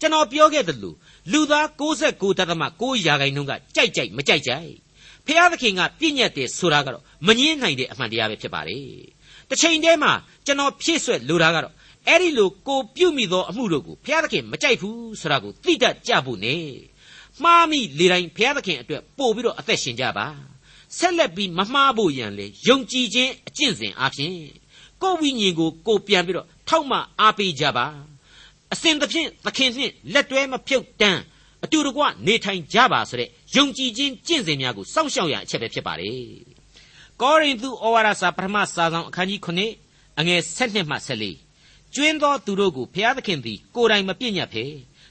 [0.00, 0.94] ကျွန်တော်ပြောခဲ့သလို
[1.32, 1.66] လူသား
[2.04, 4.70] 69တသမ6ရာခိုင်နှုန်းကကြိုက်ကြိုက်မကြိုက်ကြိုက်
[5.26, 8.84] ဖျားသခင်ကပြည့်ညတ်တယ်ဆိုတာကတော့မငင်းနိုင်တဲ့အမှန်တရားပဲဖြစ်ပါတယ်
[9.50, 10.12] တစ်ချိန်တည်းမှာ
[10.46, 11.74] ကျွန်တော်ဖြည့်ဆွက်လိုတာကတော့
[12.08, 16.54] အဲ့ဒီလိုကိုပြုတ်မိသောအမှုတို့ကိုဘုရားသခင်မကြိုက်ဘူးဆိုတာကိုသိတတ်ကြဖို့ ਨੇ
[17.42, 20.26] မှားမိလေတိုင်းဘုရားသခင်အတွက်ပို့ပြီးတော့အသက်ရှင်ကြပါ
[20.98, 24.34] ဆက်လက်ပြီးမမှားဖို့ရန်လေယုံကြည်ခြင်းအကျင့်စဉ်အပြင်
[25.02, 27.86] ကိုယ်ဝိညာဉ်ကိုကိုပြန်ပြီးတော့ထောက်မှအားပေးကြပါ
[28.72, 31.20] အစဉ်သဖြင့်သခင်နှင့်လက်တွဲမဖြုတ်တန်း
[31.64, 36.59] အတူတကွနေထိုင်ကြပါဆိုတဲ့ယုံကြည်ခြင်းကျင့်စဉ်များကိုစောင့်ရှောက်ရအချက်ပဲဖြစ်ပါတယ်
[37.22, 39.40] ကောရိန္သုဩဝါဒစာပထမစာဆောင်အခန်းကြီး
[39.80, 40.96] 9အငယ်7မှ
[41.46, 44.64] 14ကျွင်းသောသူတို့ကိုဘုရားသခင်သည်ကိုယ်တိုင်မပြည့်ညတ်ဖဲ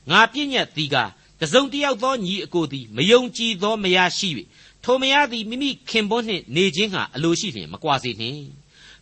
[0.09, 0.95] ငါပြည့်ညတ်သည်က
[1.41, 4.29] တစုံတယောက်သောညီအကိုသည်မယုံကြည်သောမယားရှိ၍
[4.83, 8.43] ထိုမယားသည်မိမိခင်ပွန်းနှင့်နေခြင်းဟာအလိုရှိလျင်မကွာစေနှင့်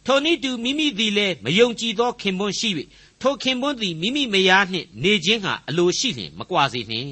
[0.06, 2.70] ထိုနည်းတူမိမိသည်လည်းမယုံကြည်သောခင်ပွန်းရှိ၍
[3.22, 7.08] ထိုခင်ပွန်းသည်မိမိမယားနှင့်နေခြင်းဟာအလိုရှိလျင်မကွာစေနှင့်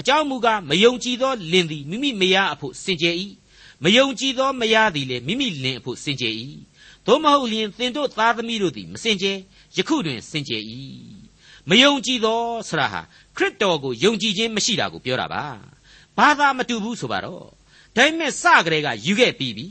[0.00, 3.14] အကြောင်းမူကားမယုံကြည်သောလင်သည်မိမိမယားအဖို့စင်ကြယ်၏
[3.84, 6.34] မယုံကြည်သောမယားသည်လည်းမိမိလင်အဖို့စင်ကြယ်၏
[7.06, 9.36] သို့မဟုတ်လျင်သင်တို့သားသမီးတို့သည်မစင်ကြယ်
[9.76, 10.62] ယခုတွင်စင်ကြယ်၏
[11.68, 13.00] မယုံကြည်သောဆရာဟာ
[13.36, 15.44] ခရစ်တော်ကိုယုံကြည်ခြင်းမရှိတာကိုပြောတာပါ
[16.16, 17.42] ဘဘာသာမတူဘူးဆိုပါတော့
[17.96, 19.66] ဒါပေမဲ့စကြဲကယူခဲ့ပြီးပြီ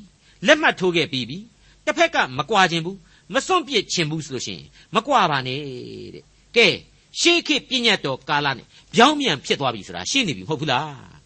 [0.45, 1.37] လက်မှတ်ထိုးခဲ့ပြီးပြီ
[1.85, 2.97] တစ်ဖက်ကမကွာခြင်းဘူး
[3.33, 5.59] မစွန့်ပစ်ခြင်းဘူးဆိုလို့ရှိရင်မကွာပါနဲ့
[6.15, 6.23] တဲ့
[6.55, 6.67] ကဲ
[7.19, 11.16] ရှေးခေတ်ပြည့်ညတ်တော်ကာလနဲ့ပြောင်းပြန်ဖြစ်သွားပြီဆိုတာရှင်းနေပြီမဟုတ်ဘူးလား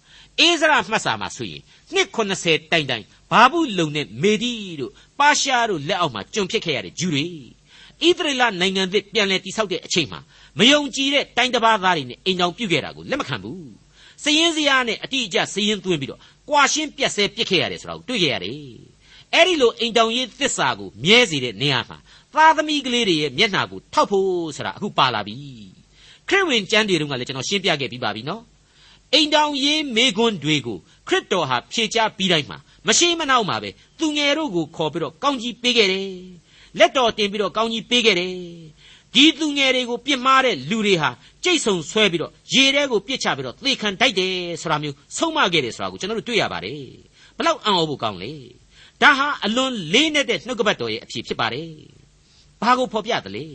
[0.42, 1.62] အေးစရမှတ်စာမှာဆိုရင်
[1.94, 7.26] နှစ်80တိုင်တိုင်ဘာဘူးလုံနဲ့မေဒီတို့ပါရှားတို့လက်အောက်မှာကျွန်ဖြစ်ခဲ့ရတဲ့ဂျူတွေ
[8.08, 10.20] ဣသရေလနိုင်ငံသစ်ပြန်လည်တည်ဆောက်တဲ့အချိန်မှာ
[10.60, 13.72] မယုံကြည်တဲ့တိုင်းတစ်ပါးသားတွေနဲ့အိမ်တော်ပြုတ်ခဲ့တာကိုလက်မခံဘူး
[14.24, 18.56] စည်ရင်စရာနဲ့အတိအကျစည်ရင်သွင်းပြီးတော့ကွာရှင်းပြက်ဆဲပစ်ခဲ့ရတယ်ဆိုတာကိုတွေ့ခဲ့ရတယ်
[19.34, 21.98] အဲ့ဒီလိုအိမ်တောင်ရေးသစ္စာကိုမြဲစေတဲ့နေရာမှာ
[22.34, 25.36] သားသမီးကလေးတွေရဲ့မျက်နှာကိုထောက်ဖို့ဆိုတာအခုပါလာပြီ
[26.30, 28.42] ခရစ်ဝင်ကျမ်းတွေတုန်းကလည်းကျွန်တော်ရှင်းပြခဲ့ပြီးပါပြီနော်
[29.14, 33.70] အိမ်တောင်ရေးမေခွန်းတွေကိုခရစ်တော်ဟာဖြေချပြီးတိုင်းမှာမရှိမနှောက်မှာပဲ
[34.00, 36.10] သူငယ်တို့ကိုခေါ်ပြီးတော့ကောင်းကြီးပေးခဲ့တယ်
[36.80, 38.34] လက်တော်တင်ပြီးတော့ကောင်းကြီးပေးခဲ့တယ်
[39.16, 41.10] ဒီသူငယ်တွေကိုပြစ်မှားတဲ့လူတွေဟာ
[41.44, 46.82] ကြိတ်ဆုံဆွဲပြီးတော့ရေထဲကိုပြစ်ချပြီးတော့သေခံတိုက်တယ်ဆိုတာမျိုးဆုံးမခဲ့တယ်ဆိုတာကိုကျွန်တော်တို့တွေ့ရပါတယ်
[47.38, 48.32] ဘလောက်အံ့ဩဖို့ကောင်းလဲ
[49.02, 51.70] ဒါဟာအလွန်လေးနက်တဲ့နှုတ်ကပတ်တော်ရဲ့အဖြစ်ဖြစ်ပါတယ်
[52.62, 53.46] ဘာကိုဖော်ပြသလဲ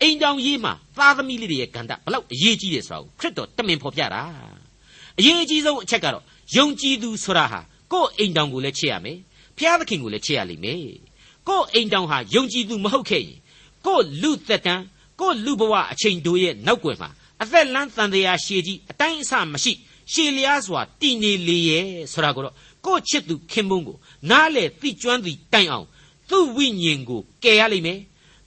[0.00, 4.22] အိမ်တောင်ရေးမှာသားသမီးလေးတွေရဲ့ကန္တဘလောက်အရေးကြီးတယ်ဆိုတာကိုခရစ်တော်တမင်ဖော်ပြတာ
[5.18, 6.24] အရေးအကြီးဆုံးအချက်ကတော့
[6.56, 7.60] ယုံကြည်သူဆိုတာဟာ
[7.92, 9.18] ကိုယ့်အိမ်တောင်ကိုလည်းချစ်ရမယ်
[9.56, 10.78] ဖျားသခင်ကိုလည်းချစ်ရလိမ့်မယ်
[11.48, 13.38] ကိုယ့်အိမ်တောင်ဟာယုံကြည်သူမဟုတ်ခဲ့ရင်
[13.86, 14.84] ကိုယ့်လူသက်တမ်း
[15.20, 17.10] ကိုယ့်လူဘဝအချိန်တို့ရဲ့နောက်ွယ်မှာ
[17.42, 19.72] အသက်လန်းတန်တရားရှည်ကြီးအတိုင်းအဆမရှိ
[20.12, 22.54] ရှည်လျားစွာတည်နေလေရဲ့ဆိုတာကိုတော့
[22.86, 23.96] ကိုယ့်ချစ်သူခင်မုန်းကို
[24.30, 25.86] နားလေသိကျွမ်းသည်တိုင်အောင်
[26.30, 28.00] သူ့ဝိညာဉ်ကိုကယ်ရလိမ့်မယ်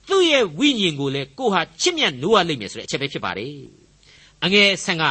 [0.08, 3.56] သူ့ရဲ့ဝိညာဉ်ကိုလည်းကိုဟာချစ်မြတ်နိုးရလိမ့်မယ်ဆိုတဲ့အချက်ပဲဖြစ်ပါတယ်
[4.43, 5.04] အငယ်ဆန်က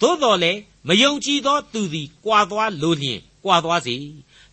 [0.00, 3.96] သို့တော်လည်း မယုံကြည်သောသူသည်ကြွာသွားလိုလျင်ကြွာသွားစေ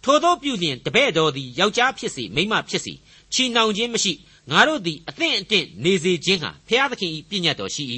[0.03, 2.93] ထိုသောပြုလျင်တပဲ့တော်သည်ယောက်ျားဖြစ်စေမိန်းမဖြစ်စေ
[3.33, 4.13] ချီနှောင်ခြင်းမရှိ
[4.51, 7.83] ငါတို့သည်အသင့်အတင့်နေစေခြင်းဟာဖျားသခင်၏ပြည့်ညတ်တော်ရှိ၏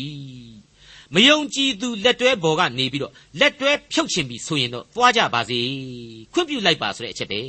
[1.13, 5.59] မယုံကြည်သူလက်တွဲဘော်ကနေပြီးတော့လက်တွဲဖြုတ်ချင်ပြီဆိုရင်တော့သွားကြပါစေ
[6.33, 7.39] ခွင့်ပြုလိုက်ပါဆိုတဲ့အချက်ပဲ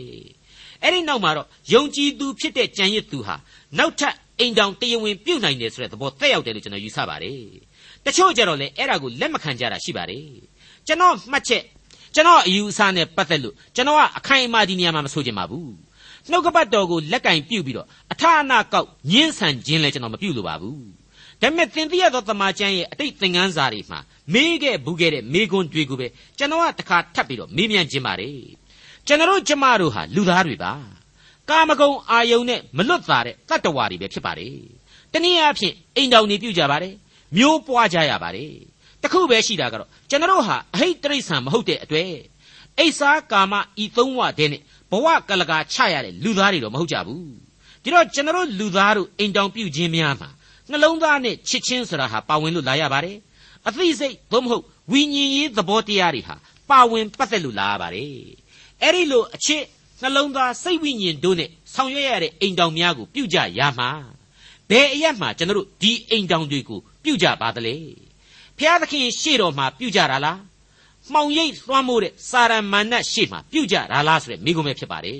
[0.82, 3.36] အဲ့ဒီနောက်မှာတော့ယုံကြည်သူဖြစ်တဲ့ကြံရစ်သူဟာ
[3.78, 7.40] နောက်ထပ်အိမ်တောင်တယဝင်ပြုတ်နိုင်တယ်ဆိုတဲ့သဘောသက်ရောက်တယ်လို့ကျွန်တော်ယူဆပါတယ်
[8.04, 10.26] တချို့ကြတော့လေအဲ့ဒါကိုလက်မခံကြတာရှိပါတယ်
[10.86, 11.62] ကျွန်တော်မှတ်ချက်
[12.14, 15.72] ကျွန်တော်အယူအဆနဲ့ပတ်သက်လို့ကျွန်တော်ကအခိုင်အမာဒီနေရာမှာမဆိုချင်ပါဘူး
[16.30, 20.82] နှုတ်ကပတ်တော်ကိုလက်ကင်ပြုတ်ပြီးတော့အထာအနာကောက်ညှင်းဆန်ခြင်းလည်းကျွန်တော်မပြုတ်လို့ပါဘူး
[21.40, 23.98] ဒါပေမဲ့သင်သိရသောတမန်ကျမ်းရဲ့အတိတ်သင်ခန်းစာတွေမှာ
[24.32, 26.06] မေးခဲ့ဘူးခဲ့တဲ့မေးခွန်းတွေကိုပဲ
[26.38, 28.38] ကျွန်တော်ကတခါထပ်ပြီးတော့မေးမြန်းခြင်းပါတယ်
[29.06, 30.72] ကျွန်တော်ကျမတို့ဟာလူသားတွေပါ
[31.50, 34.56] ကာမဂုဏ်အာယုန်နဲ့မလွတ်သာတဲ့တတ္တဝါတွေပဲဖြစ်ပါတယ်
[35.12, 36.94] တနည်းအားဖြင့်အိမ်တော်နေပြုကြပါတယ်
[37.36, 38.52] မျိုးပွားကြရပါတယ်
[39.04, 42.08] တခုပဲရှိတာကတော့ကျွန်တော်ဟာအဟိတ်တရိษံမဟုတ်တဲ့အတွက်
[42.78, 47.26] အိဆာကာမဤသုံးဝတဲ့နဲ့ဘဝကလကာချရတဲ့လူသားတွေတော့မဟုတ်ကြဘူး
[47.82, 50.28] ဒီတော့ကျွန်တော်လူသားတို့အိမ်တောင်ပြုခြင်းများမှာ
[50.70, 53.16] နှလုံးသားနဲ့ချစ်ချင်းဆိုတာဟာပါဝင်လို့လာရပါတယ်
[53.68, 54.62] အသိစိတ်သို့မဟုတ်
[54.92, 56.36] ဝိညာဉ်ရေးသဘောတရားတွေဟာ
[56.70, 58.10] ပါဝင်ပတ်သက်လို့လာရပါတယ်
[58.82, 59.62] အဲ့ဒီလိုအချစ်
[60.02, 63.90] နှလုံးသားစိတ်ဝိညာဉ်တို့နဲ့ဆောင်ရွက်ရတဲ့အိမ်တောင်များကိုပြုကြရမှာ
[64.70, 67.74] ဘယ်အရက်မှာကျွန်တော်တို့ဒီအိမ်တောင်တွေကိုပြုကြပါသလဲ
[68.58, 70.38] ဖျားသခင်ရှေ့တော်မှာပြုကြတာလား
[71.12, 75.18] မှောင်ရိပ်လွှမ်းမိုးတဲ့စာရမဏတ်ရှေ့မှာပြုကြတာလားဆိုတဲ့မိကုံးပဲဖြစ်ပါတယ်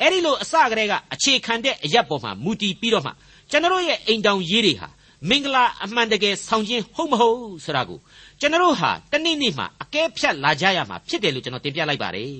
[0.00, 3.10] အဲ့ဒီလိုအစကတည်းကအခြေခံတဲ့အရက်ပေါ်မှာမူတည်ပြီးတော့မှ
[3.50, 4.88] ကျွန်တော်ရဲ့အိမ်တောင်ရေးတွေဟာ
[5.28, 7.98] မင်္ဂလာအမှန်တကယ်ဆောင်ခြင်းဟုတ်မဟုတ်ဆိုတာကို
[8.40, 12.32] ကျွန်တော်ဟာတနေ့နေ့မှာအကဲဖြတ်လာကြရမှာဖြစ်တယ်လို့ကျွန်တော်တင်ပြလိုက်ပါတယ်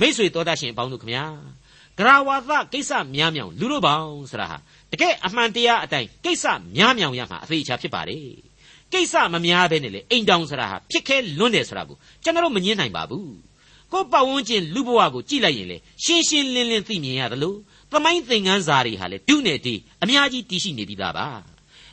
[0.00, 1.24] မိတ်ဆွေတော်တတ်ရှင်ပေါင်းတို့ခမညာ
[1.98, 4.56] ဂရဝါသကိစ္စများမြောင်လူတို့ပေါင်းဆိုတာဟာ
[4.92, 6.44] တကယ်အမှန်တရားအတိုင်းကိစ္စ
[6.76, 8.47] များမြောင်ရမှာအသေးချာဖြစ်ပါတယ်
[8.92, 13.32] ကိစ္စမများဘဲနဲ့လေအိမ်တောင်ဆိုတာဟာဖြစ်ခဲလွန်းတယ်ဆိုတာကိုကျွန်တော်မငင်းနိုင်ပါဘူး
[13.92, 17.56] ကိုပတ်ဝန်းကျင်လူဘဝကိုကြည့်လိုက်ရင်လေရှင်းရှင်းလင်းလင်းသိမြင်ရတယ်လို့
[17.92, 21.26] သမိုင်းသင်ခန်းစာတွေဟာလေဒုနဲ့ဒီအများကြီးတည်ရှိနေပြီးသားပါ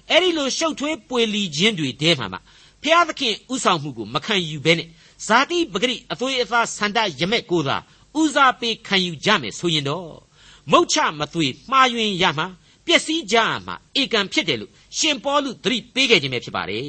[0.09, 2.39] အဲ့ဒီလိုရှုပ်ထွေးပွေလီခြင်းတွေတဲမှာမှ
[2.83, 4.87] ဖျားသခင်ဥဆောင်မှုကိုမခံယူဘဲနဲ့
[5.27, 7.77] ဇာတိပဂရိအသွေးအသားဆန္ဒရမက်ကိုသာ
[8.19, 10.09] ဦးစားပေးခံယူကြမယ်ဆိုရင်တော့
[10.71, 12.47] မုတ်ချမသွေမှားယွင်းရမှာ
[12.85, 16.85] ပျက်စီးကြမှာဧကံဖြစ်တယ်လို့ရှင်ပေါလုသတိပေးခဲ့ခြင်းပဲဖြစ်ပါတယ်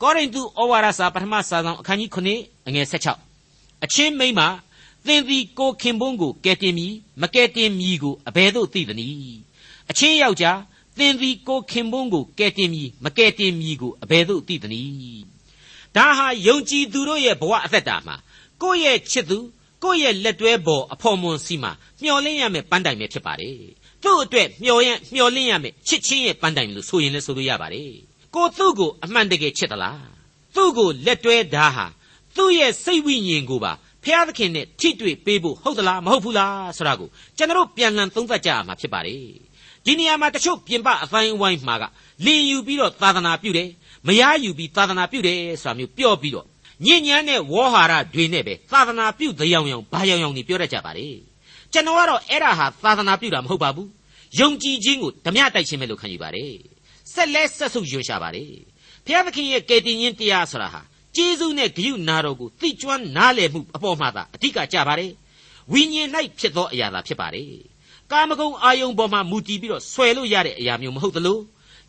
[0.00, 4.48] ကောရိန္သုဩဝါဒစာပထမစာဆောင်အခန်းကြီး9အငယ်16အချင်းမိမ့်မှာ
[5.06, 6.86] သင်သည်ကိုခင်ပွန်းကိုကဲတင်မီ
[7.22, 9.38] မကဲတင်မီကိုအဘယ်သို့သိသနည်း
[9.90, 10.58] အချင်းယောက်ျား
[10.98, 15.24] သင်သည်ကိုခင်ပွန်းကိုကဲတင်မီမကဲတင်မီကိုအဘယ်သို့သိသနည်း
[15.96, 18.16] ဒါဟာယုံကြည်သူတို့ရဲ့ဘဝအသက်တာမှာ
[18.62, 19.38] ကိုယ့်ရဲ့ချစ်သူ
[19.84, 23.56] ကိုယ့်ရဲ့လက်တွဲပေါ်အဖော်မွန်စီမှာမျော်လင့်ရမယ့်ပန်းတိုင်ပဲဖြစ်ပါတယ်
[24.02, 27.92] သူ့အတွက်မျော်ရမျော်လင့်ရမယ့်ချစ်ချင်းရဲ့ပန်းတိုင်လို့ဆိုရင်လည်းဆိုလို့ရပါတယ်
[28.34, 30.02] ကိုသူ့ကိုအမှန်တကယ်ချစ်သလား
[30.54, 31.86] သူ့ကိုလက်တွဲဓာဟာ
[32.36, 33.72] သူ့ရဲ့စိတ်ဝိညာဉ်ကိုပါ
[34.04, 39.24] ဖျားသခင်နဲ့ထိတွေ့ပေးဖို့ဟုတ်သလားမဟုတ်ဘူးလားဆိုတာကိုကျွန်တော်ပြန်လှန်သုံးသပ်ကြရမှာဖြစ်ပါတယ်
[39.84, 41.84] ဒီနေရာမှာတချို့ပြင်ပအတိုင်းအဝိုင်းမှာက
[42.24, 43.68] လင်ယူပြီးတော့သာသနာပြုတယ်
[44.06, 46.46] မရယူပြီးသာသနာပြုတယ်ဆိုတာမျိုးပြောပြီးတော့
[46.86, 51.08] ညဉ့်ညမ်းတဲ့ဝေါ်ဟာရတွေနဲ့ပဲသာသနာပြုတရားရောင်ဘာရောင်ရောင်နေပြောတတ်ကြပါလေ
[51.72, 53.88] ကျွန်တော်ကတော့အဲ့ဒါဟာသာသနာပြုတာမဟုတ်ပါဘူး
[54.38, 56.54] ယုံကြည်ခြင်းကိုဓမြတိုက်ခြင်းပဲလို့ခံယူပါတယ်
[57.12, 58.52] ဆက်လက်ဆက်ဆုပ်ရွှရှာပါတယ်
[59.04, 60.80] ဘုရားသခင်ရဲ့ကယ်တင်ရှင်တရားဆိုတာဟာ
[61.16, 65.12] ကျေးဇူးနဲ့ဂရုနာတော်ကိုသိကျွမ်းနားလည်မှုအပေါ်မှာသာအဓိကကြပါတယ်
[65.72, 67.50] ဝိညာဉ်၌ဖြစ်သောအရာသာဖြစ်ပါတယ်
[68.12, 71.38] ကာမဂုဏ်အာယုံပေါ်မှာမူတည်ပြီးတော့ဆွဲလို့ရတဲ့အရာမျိုးမဟုတ်သလို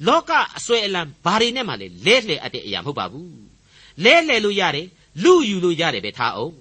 [0.07, 3.31] လောကအစွဲအလံဘာတွေနဲ့မှလည်းလဲလှယ်အပ်တဲ့အရာမဟုတ်ပါဘူး
[4.03, 4.87] လဲလှယ်လို့ရတယ်
[5.23, 6.53] လူယူလို့ရတယ်ပဲထားအောင်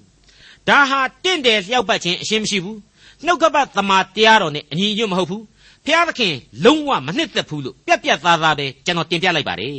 [0.69, 2.79] ဒါဟာတင့်တယ်လျှောက်ပတ်ခြင်းအရှင်းမရှိဘူး
[3.27, 5.45] နှုတ်ကပတ်သမာတရားတော်နဲ့အညီညွတ်မဟုတ်ဘူး
[5.87, 9.75] ဖျားသခင်လုံးဝမနှစ်သက်ဘူးလို့ပြက်ပြက်သားသားပဲကျွန်တော်တင်ပြလိုက်ပါတယ်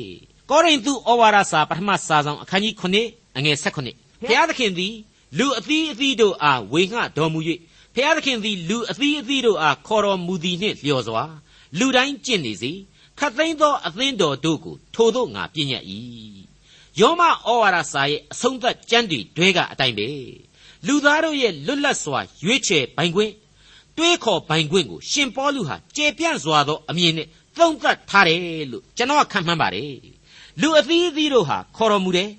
[0.49, 2.73] ကောရိန္သုဩဝါဒစာပထမစာဆောင်အခန်းကြီး
[3.05, 3.57] 9အငယ်
[3.93, 4.93] 16ဖျားသခင်သည်
[5.37, 7.39] လူအသီးအသီးတို့အားဝေငှတော်မူ၍
[7.95, 11.23] ဖျားသခင်သည်လူအသီးအသီးတို့အားခေါ်တော်မူသည်နှင့်လျော်စွာ
[11.79, 12.71] လူတိုင်းကျင့်နေစေ
[13.19, 15.83] ခတ်သိမ်းသောအသင်းတော်တို့ကိုထိုသို့ငါပြည့်ညတ်၏
[16.99, 20.07] ယောမဩဝါဒစာရဲ့အဆုံးသတ်ကျမ်းတွေတွဲကအတိုင်းပဲ
[20.87, 23.31] လူသားတို့ရဲ့လွတ်လပ်စွာရွေးချယ်ပိုင်ခွင့်
[23.97, 29.95] တွေးခေါ်ပိုင်ခွင့်ကိုရှင်ပေါလုဟာကျေပြန့်စွာသောအမြင်နဲ့သုံးသပ်ထားတယ်လို့ကျွန်တော်ခံမှန်းပါတယ်
[30.61, 32.31] လူအသီးအသီးတို့ဟာခေါ်တော်မူတယ်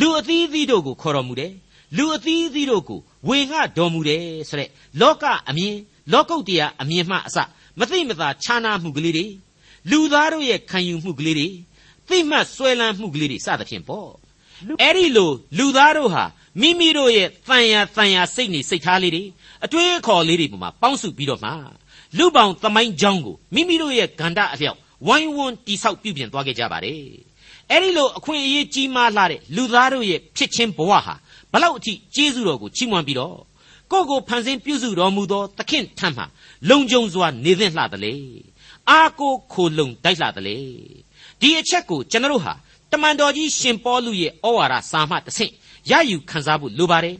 [0.00, 1.52] လူအသီးအသီးတို့ကိုခေါ်တော်မူတယ်
[1.96, 4.68] လူအသီးအသီးတို့ကိုဝေငှတော်မူတယ်ဆိုတဲ့
[5.00, 5.76] လောကအမြင်
[6.12, 7.38] လောကုတ်တရားအမြင်မှအစ
[7.78, 9.26] မသိမသာခြားနာမှုကလေးတွေ
[9.90, 11.48] လူသားတို့ရဲ့ခံယူမှုကလေးတွေ
[12.08, 14.10] သိမှတ်ဆွဲလန်းမှုကလေးတွေစသဖြင့်ပေါ့
[14.82, 16.24] အဲ့ဒီလိုလူသားတို့ဟာ
[16.60, 19.24] မိမိတို့ရဲ့တန်ရာတန်ရာစိတ်နေစိတ်ထားလေးတွေ
[19.64, 21.50] အတွေးအခေါ်လေးတွေပေါ်မှာပေါင်းစုပြီးတော့မှ
[22.18, 27.02] လူပောင်သမိုင်းကြောင်းကိုမိမိတို့ရဲ့ဂန္ဓအလျောက်ဝိုင်းဝန်းတိဆောက်ပြုပြင်သွားခဲ့ကြပါတယ်
[27.70, 31.14] အဲ့ဒီလိုအခွင့်အရေးကြီးမားလာတဲ့လူသားတို့ရဲ့ဖြစ်ချင်းဘဝဟာ
[31.52, 33.36] ဘလောက်အထိကျေးဇူးတော်ကိုချီးမွမ်းပြီးတော့
[33.90, 36.24] ကိုယ့်ကိုဖန်ဆင်းပြုစုတော်မူသောသခင်ထံမှ
[36.68, 38.14] လုံခြုံစွာနေသင့်လှသလေ
[38.90, 40.58] အာကိုခိုလုံတိုက်လှသလေ
[41.40, 42.54] ဒီအချက်ကိုကျွန်တော်ဟာ
[42.90, 45.52] တမန်တော်ကြီးရှင်ပေါလုရဲ့ဩဝါဒစာမှတဆင့်
[45.90, 47.16] ရယူခန်းစားဖို့လိုပါတယ်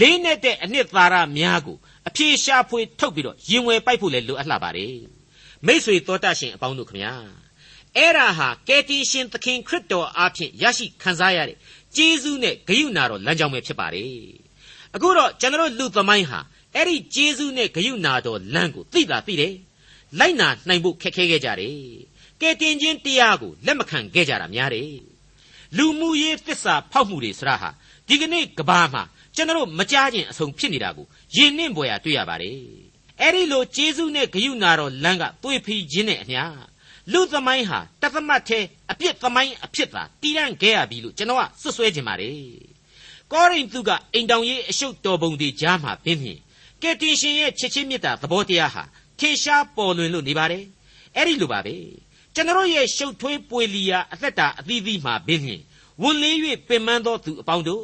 [0.00, 1.76] လေးနဲ့တဲ့အနှစ်သာရများကို
[2.08, 4.96] အပြေရှားဖွေထုတ်ပြီးတော့ရင်ဝယ်ပိုက်ဖို့လည်းလိုအပ်လှပါတယ်
[5.66, 7.12] မိษွေတော်တတ်ရှင်အပေါင်းတို့ခမညာ
[7.96, 11.58] အဲ့ဒါဟာကယ်တင်ရှင်သခင်ခရစ်တော်အားဖြင့်ရရှိခံစားရတဲ့
[11.96, 14.16] ကျေးဇူးနဲ့ဂရုဏာတော်လမ်းကြောင်းပဲဖြစ်ပါတယ်
[14.94, 16.40] အခုတော့ကျွန်တော်လူသမိုင်းဟာ
[16.74, 19.54] အဲ့ဒီကျေးဇူးနဲ့ဂရုဏာတော်လမ်းကိုသိတာသိတယ်
[20.18, 21.76] လိုက်နာနိုင်ဖို့ခက်ခဲခဲ့ကြတယ်
[22.40, 24.92] ကဲတင်ချင်းတရားကိုလက်မခံခဲ့ကြတာများတယ်
[25.76, 27.70] လူမှုရေးသစ္စာဖောက်မှုတွေဆရာဟာ
[28.08, 29.02] ဒီကနေ့ကဘာမှာ
[29.34, 32.58] ကျွန်တော်မကြားခြင်းအဆုံးဖြစ်နေတာကိုယဉ်နှင့်ပွေရတွေ့ရပါတယ်
[33.20, 36.42] အဲ့ဒီလိုကျေးဇူးနဲ့ဂရုဏာတော်လမ်းကသွေးဖီးခြင်းနဲ့အမျှ
[37.12, 42.34] လူသမိုင်းဟာတသမတ်သေးအပြစ်သမိုင်းအဖြစ်သာတည်ရန်ခဲ့ရပြီလို့ကျွန်တော်ကစွတ်စွဲခြင်းပါတယ်
[43.32, 46.40] ကောရိန္သုကအိမ်တောင်ရေးအရှုပ်တော်ပုံတွေကြားမှာပြင်းပြင်း
[46.82, 48.82] ကယ်တင်ရှင်ရဲ့ချစ်ချင်းမေတ္တာသဘောတရားဟာ
[49.18, 50.64] ထေရှားပေါ်လွင်လို့နေပါတယ်
[51.16, 51.76] အဲ့ဒီလိုပါပဲ
[52.34, 55.62] ကျွန်တော်ရဲ့ရှုပ်ထွေးပွေလီယာအသက်တာအသီးသီးမှာပြင်းပြင်း
[56.02, 56.36] ဝန်လေး၍
[56.68, 57.82] ပင်ပန်းသောသူအပေါင်းတို့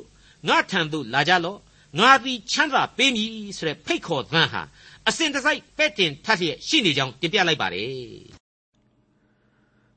[0.49, 1.59] ငါထံသို့လာကြလော့
[1.99, 4.63] ငါသည်ချမ်းသာပေးမည်ဆိုတဲ့ဖိတ်ခေါ်သံဟာ
[5.09, 7.93] အစဉ်တစိုက်ပဲ့တင်ထပ်လျက်ရှိနေကြောင်းတင်ပြလိုက်ပါတယ်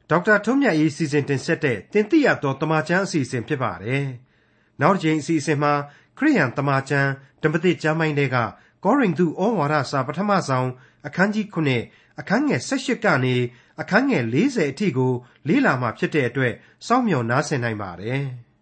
[0.10, 4.06] ဒေါက်တာထွန်းမြတ်ရေးစီစဉ်တင်ဆက်တဲ့တင်ပြရသောတမချန်းအစီအစဉ်ဖြစ်ပါတယ်
[4.82, 5.74] နောက်တစ်ချိန်အစီအစဉ်မှာ
[6.18, 7.10] ခရိယန်တမချန်း
[7.44, 8.38] ဓမ္မတိကျမ်းပိုင်းတွေက
[8.84, 10.70] ကောရိန္သုဩဝါဒစာပထမဆုံး
[11.08, 11.46] အခန်းကြီး
[11.84, 13.36] 9အခန်းငယ်18ကနေ
[13.82, 15.12] အခန်းငယ်40အထိကို
[15.48, 16.54] လေ့လာမှဖြစ်တဲ့အတွက်
[16.88, 18.24] စောင့်မျှော်နားဆင်နိုင်ပါတယ်။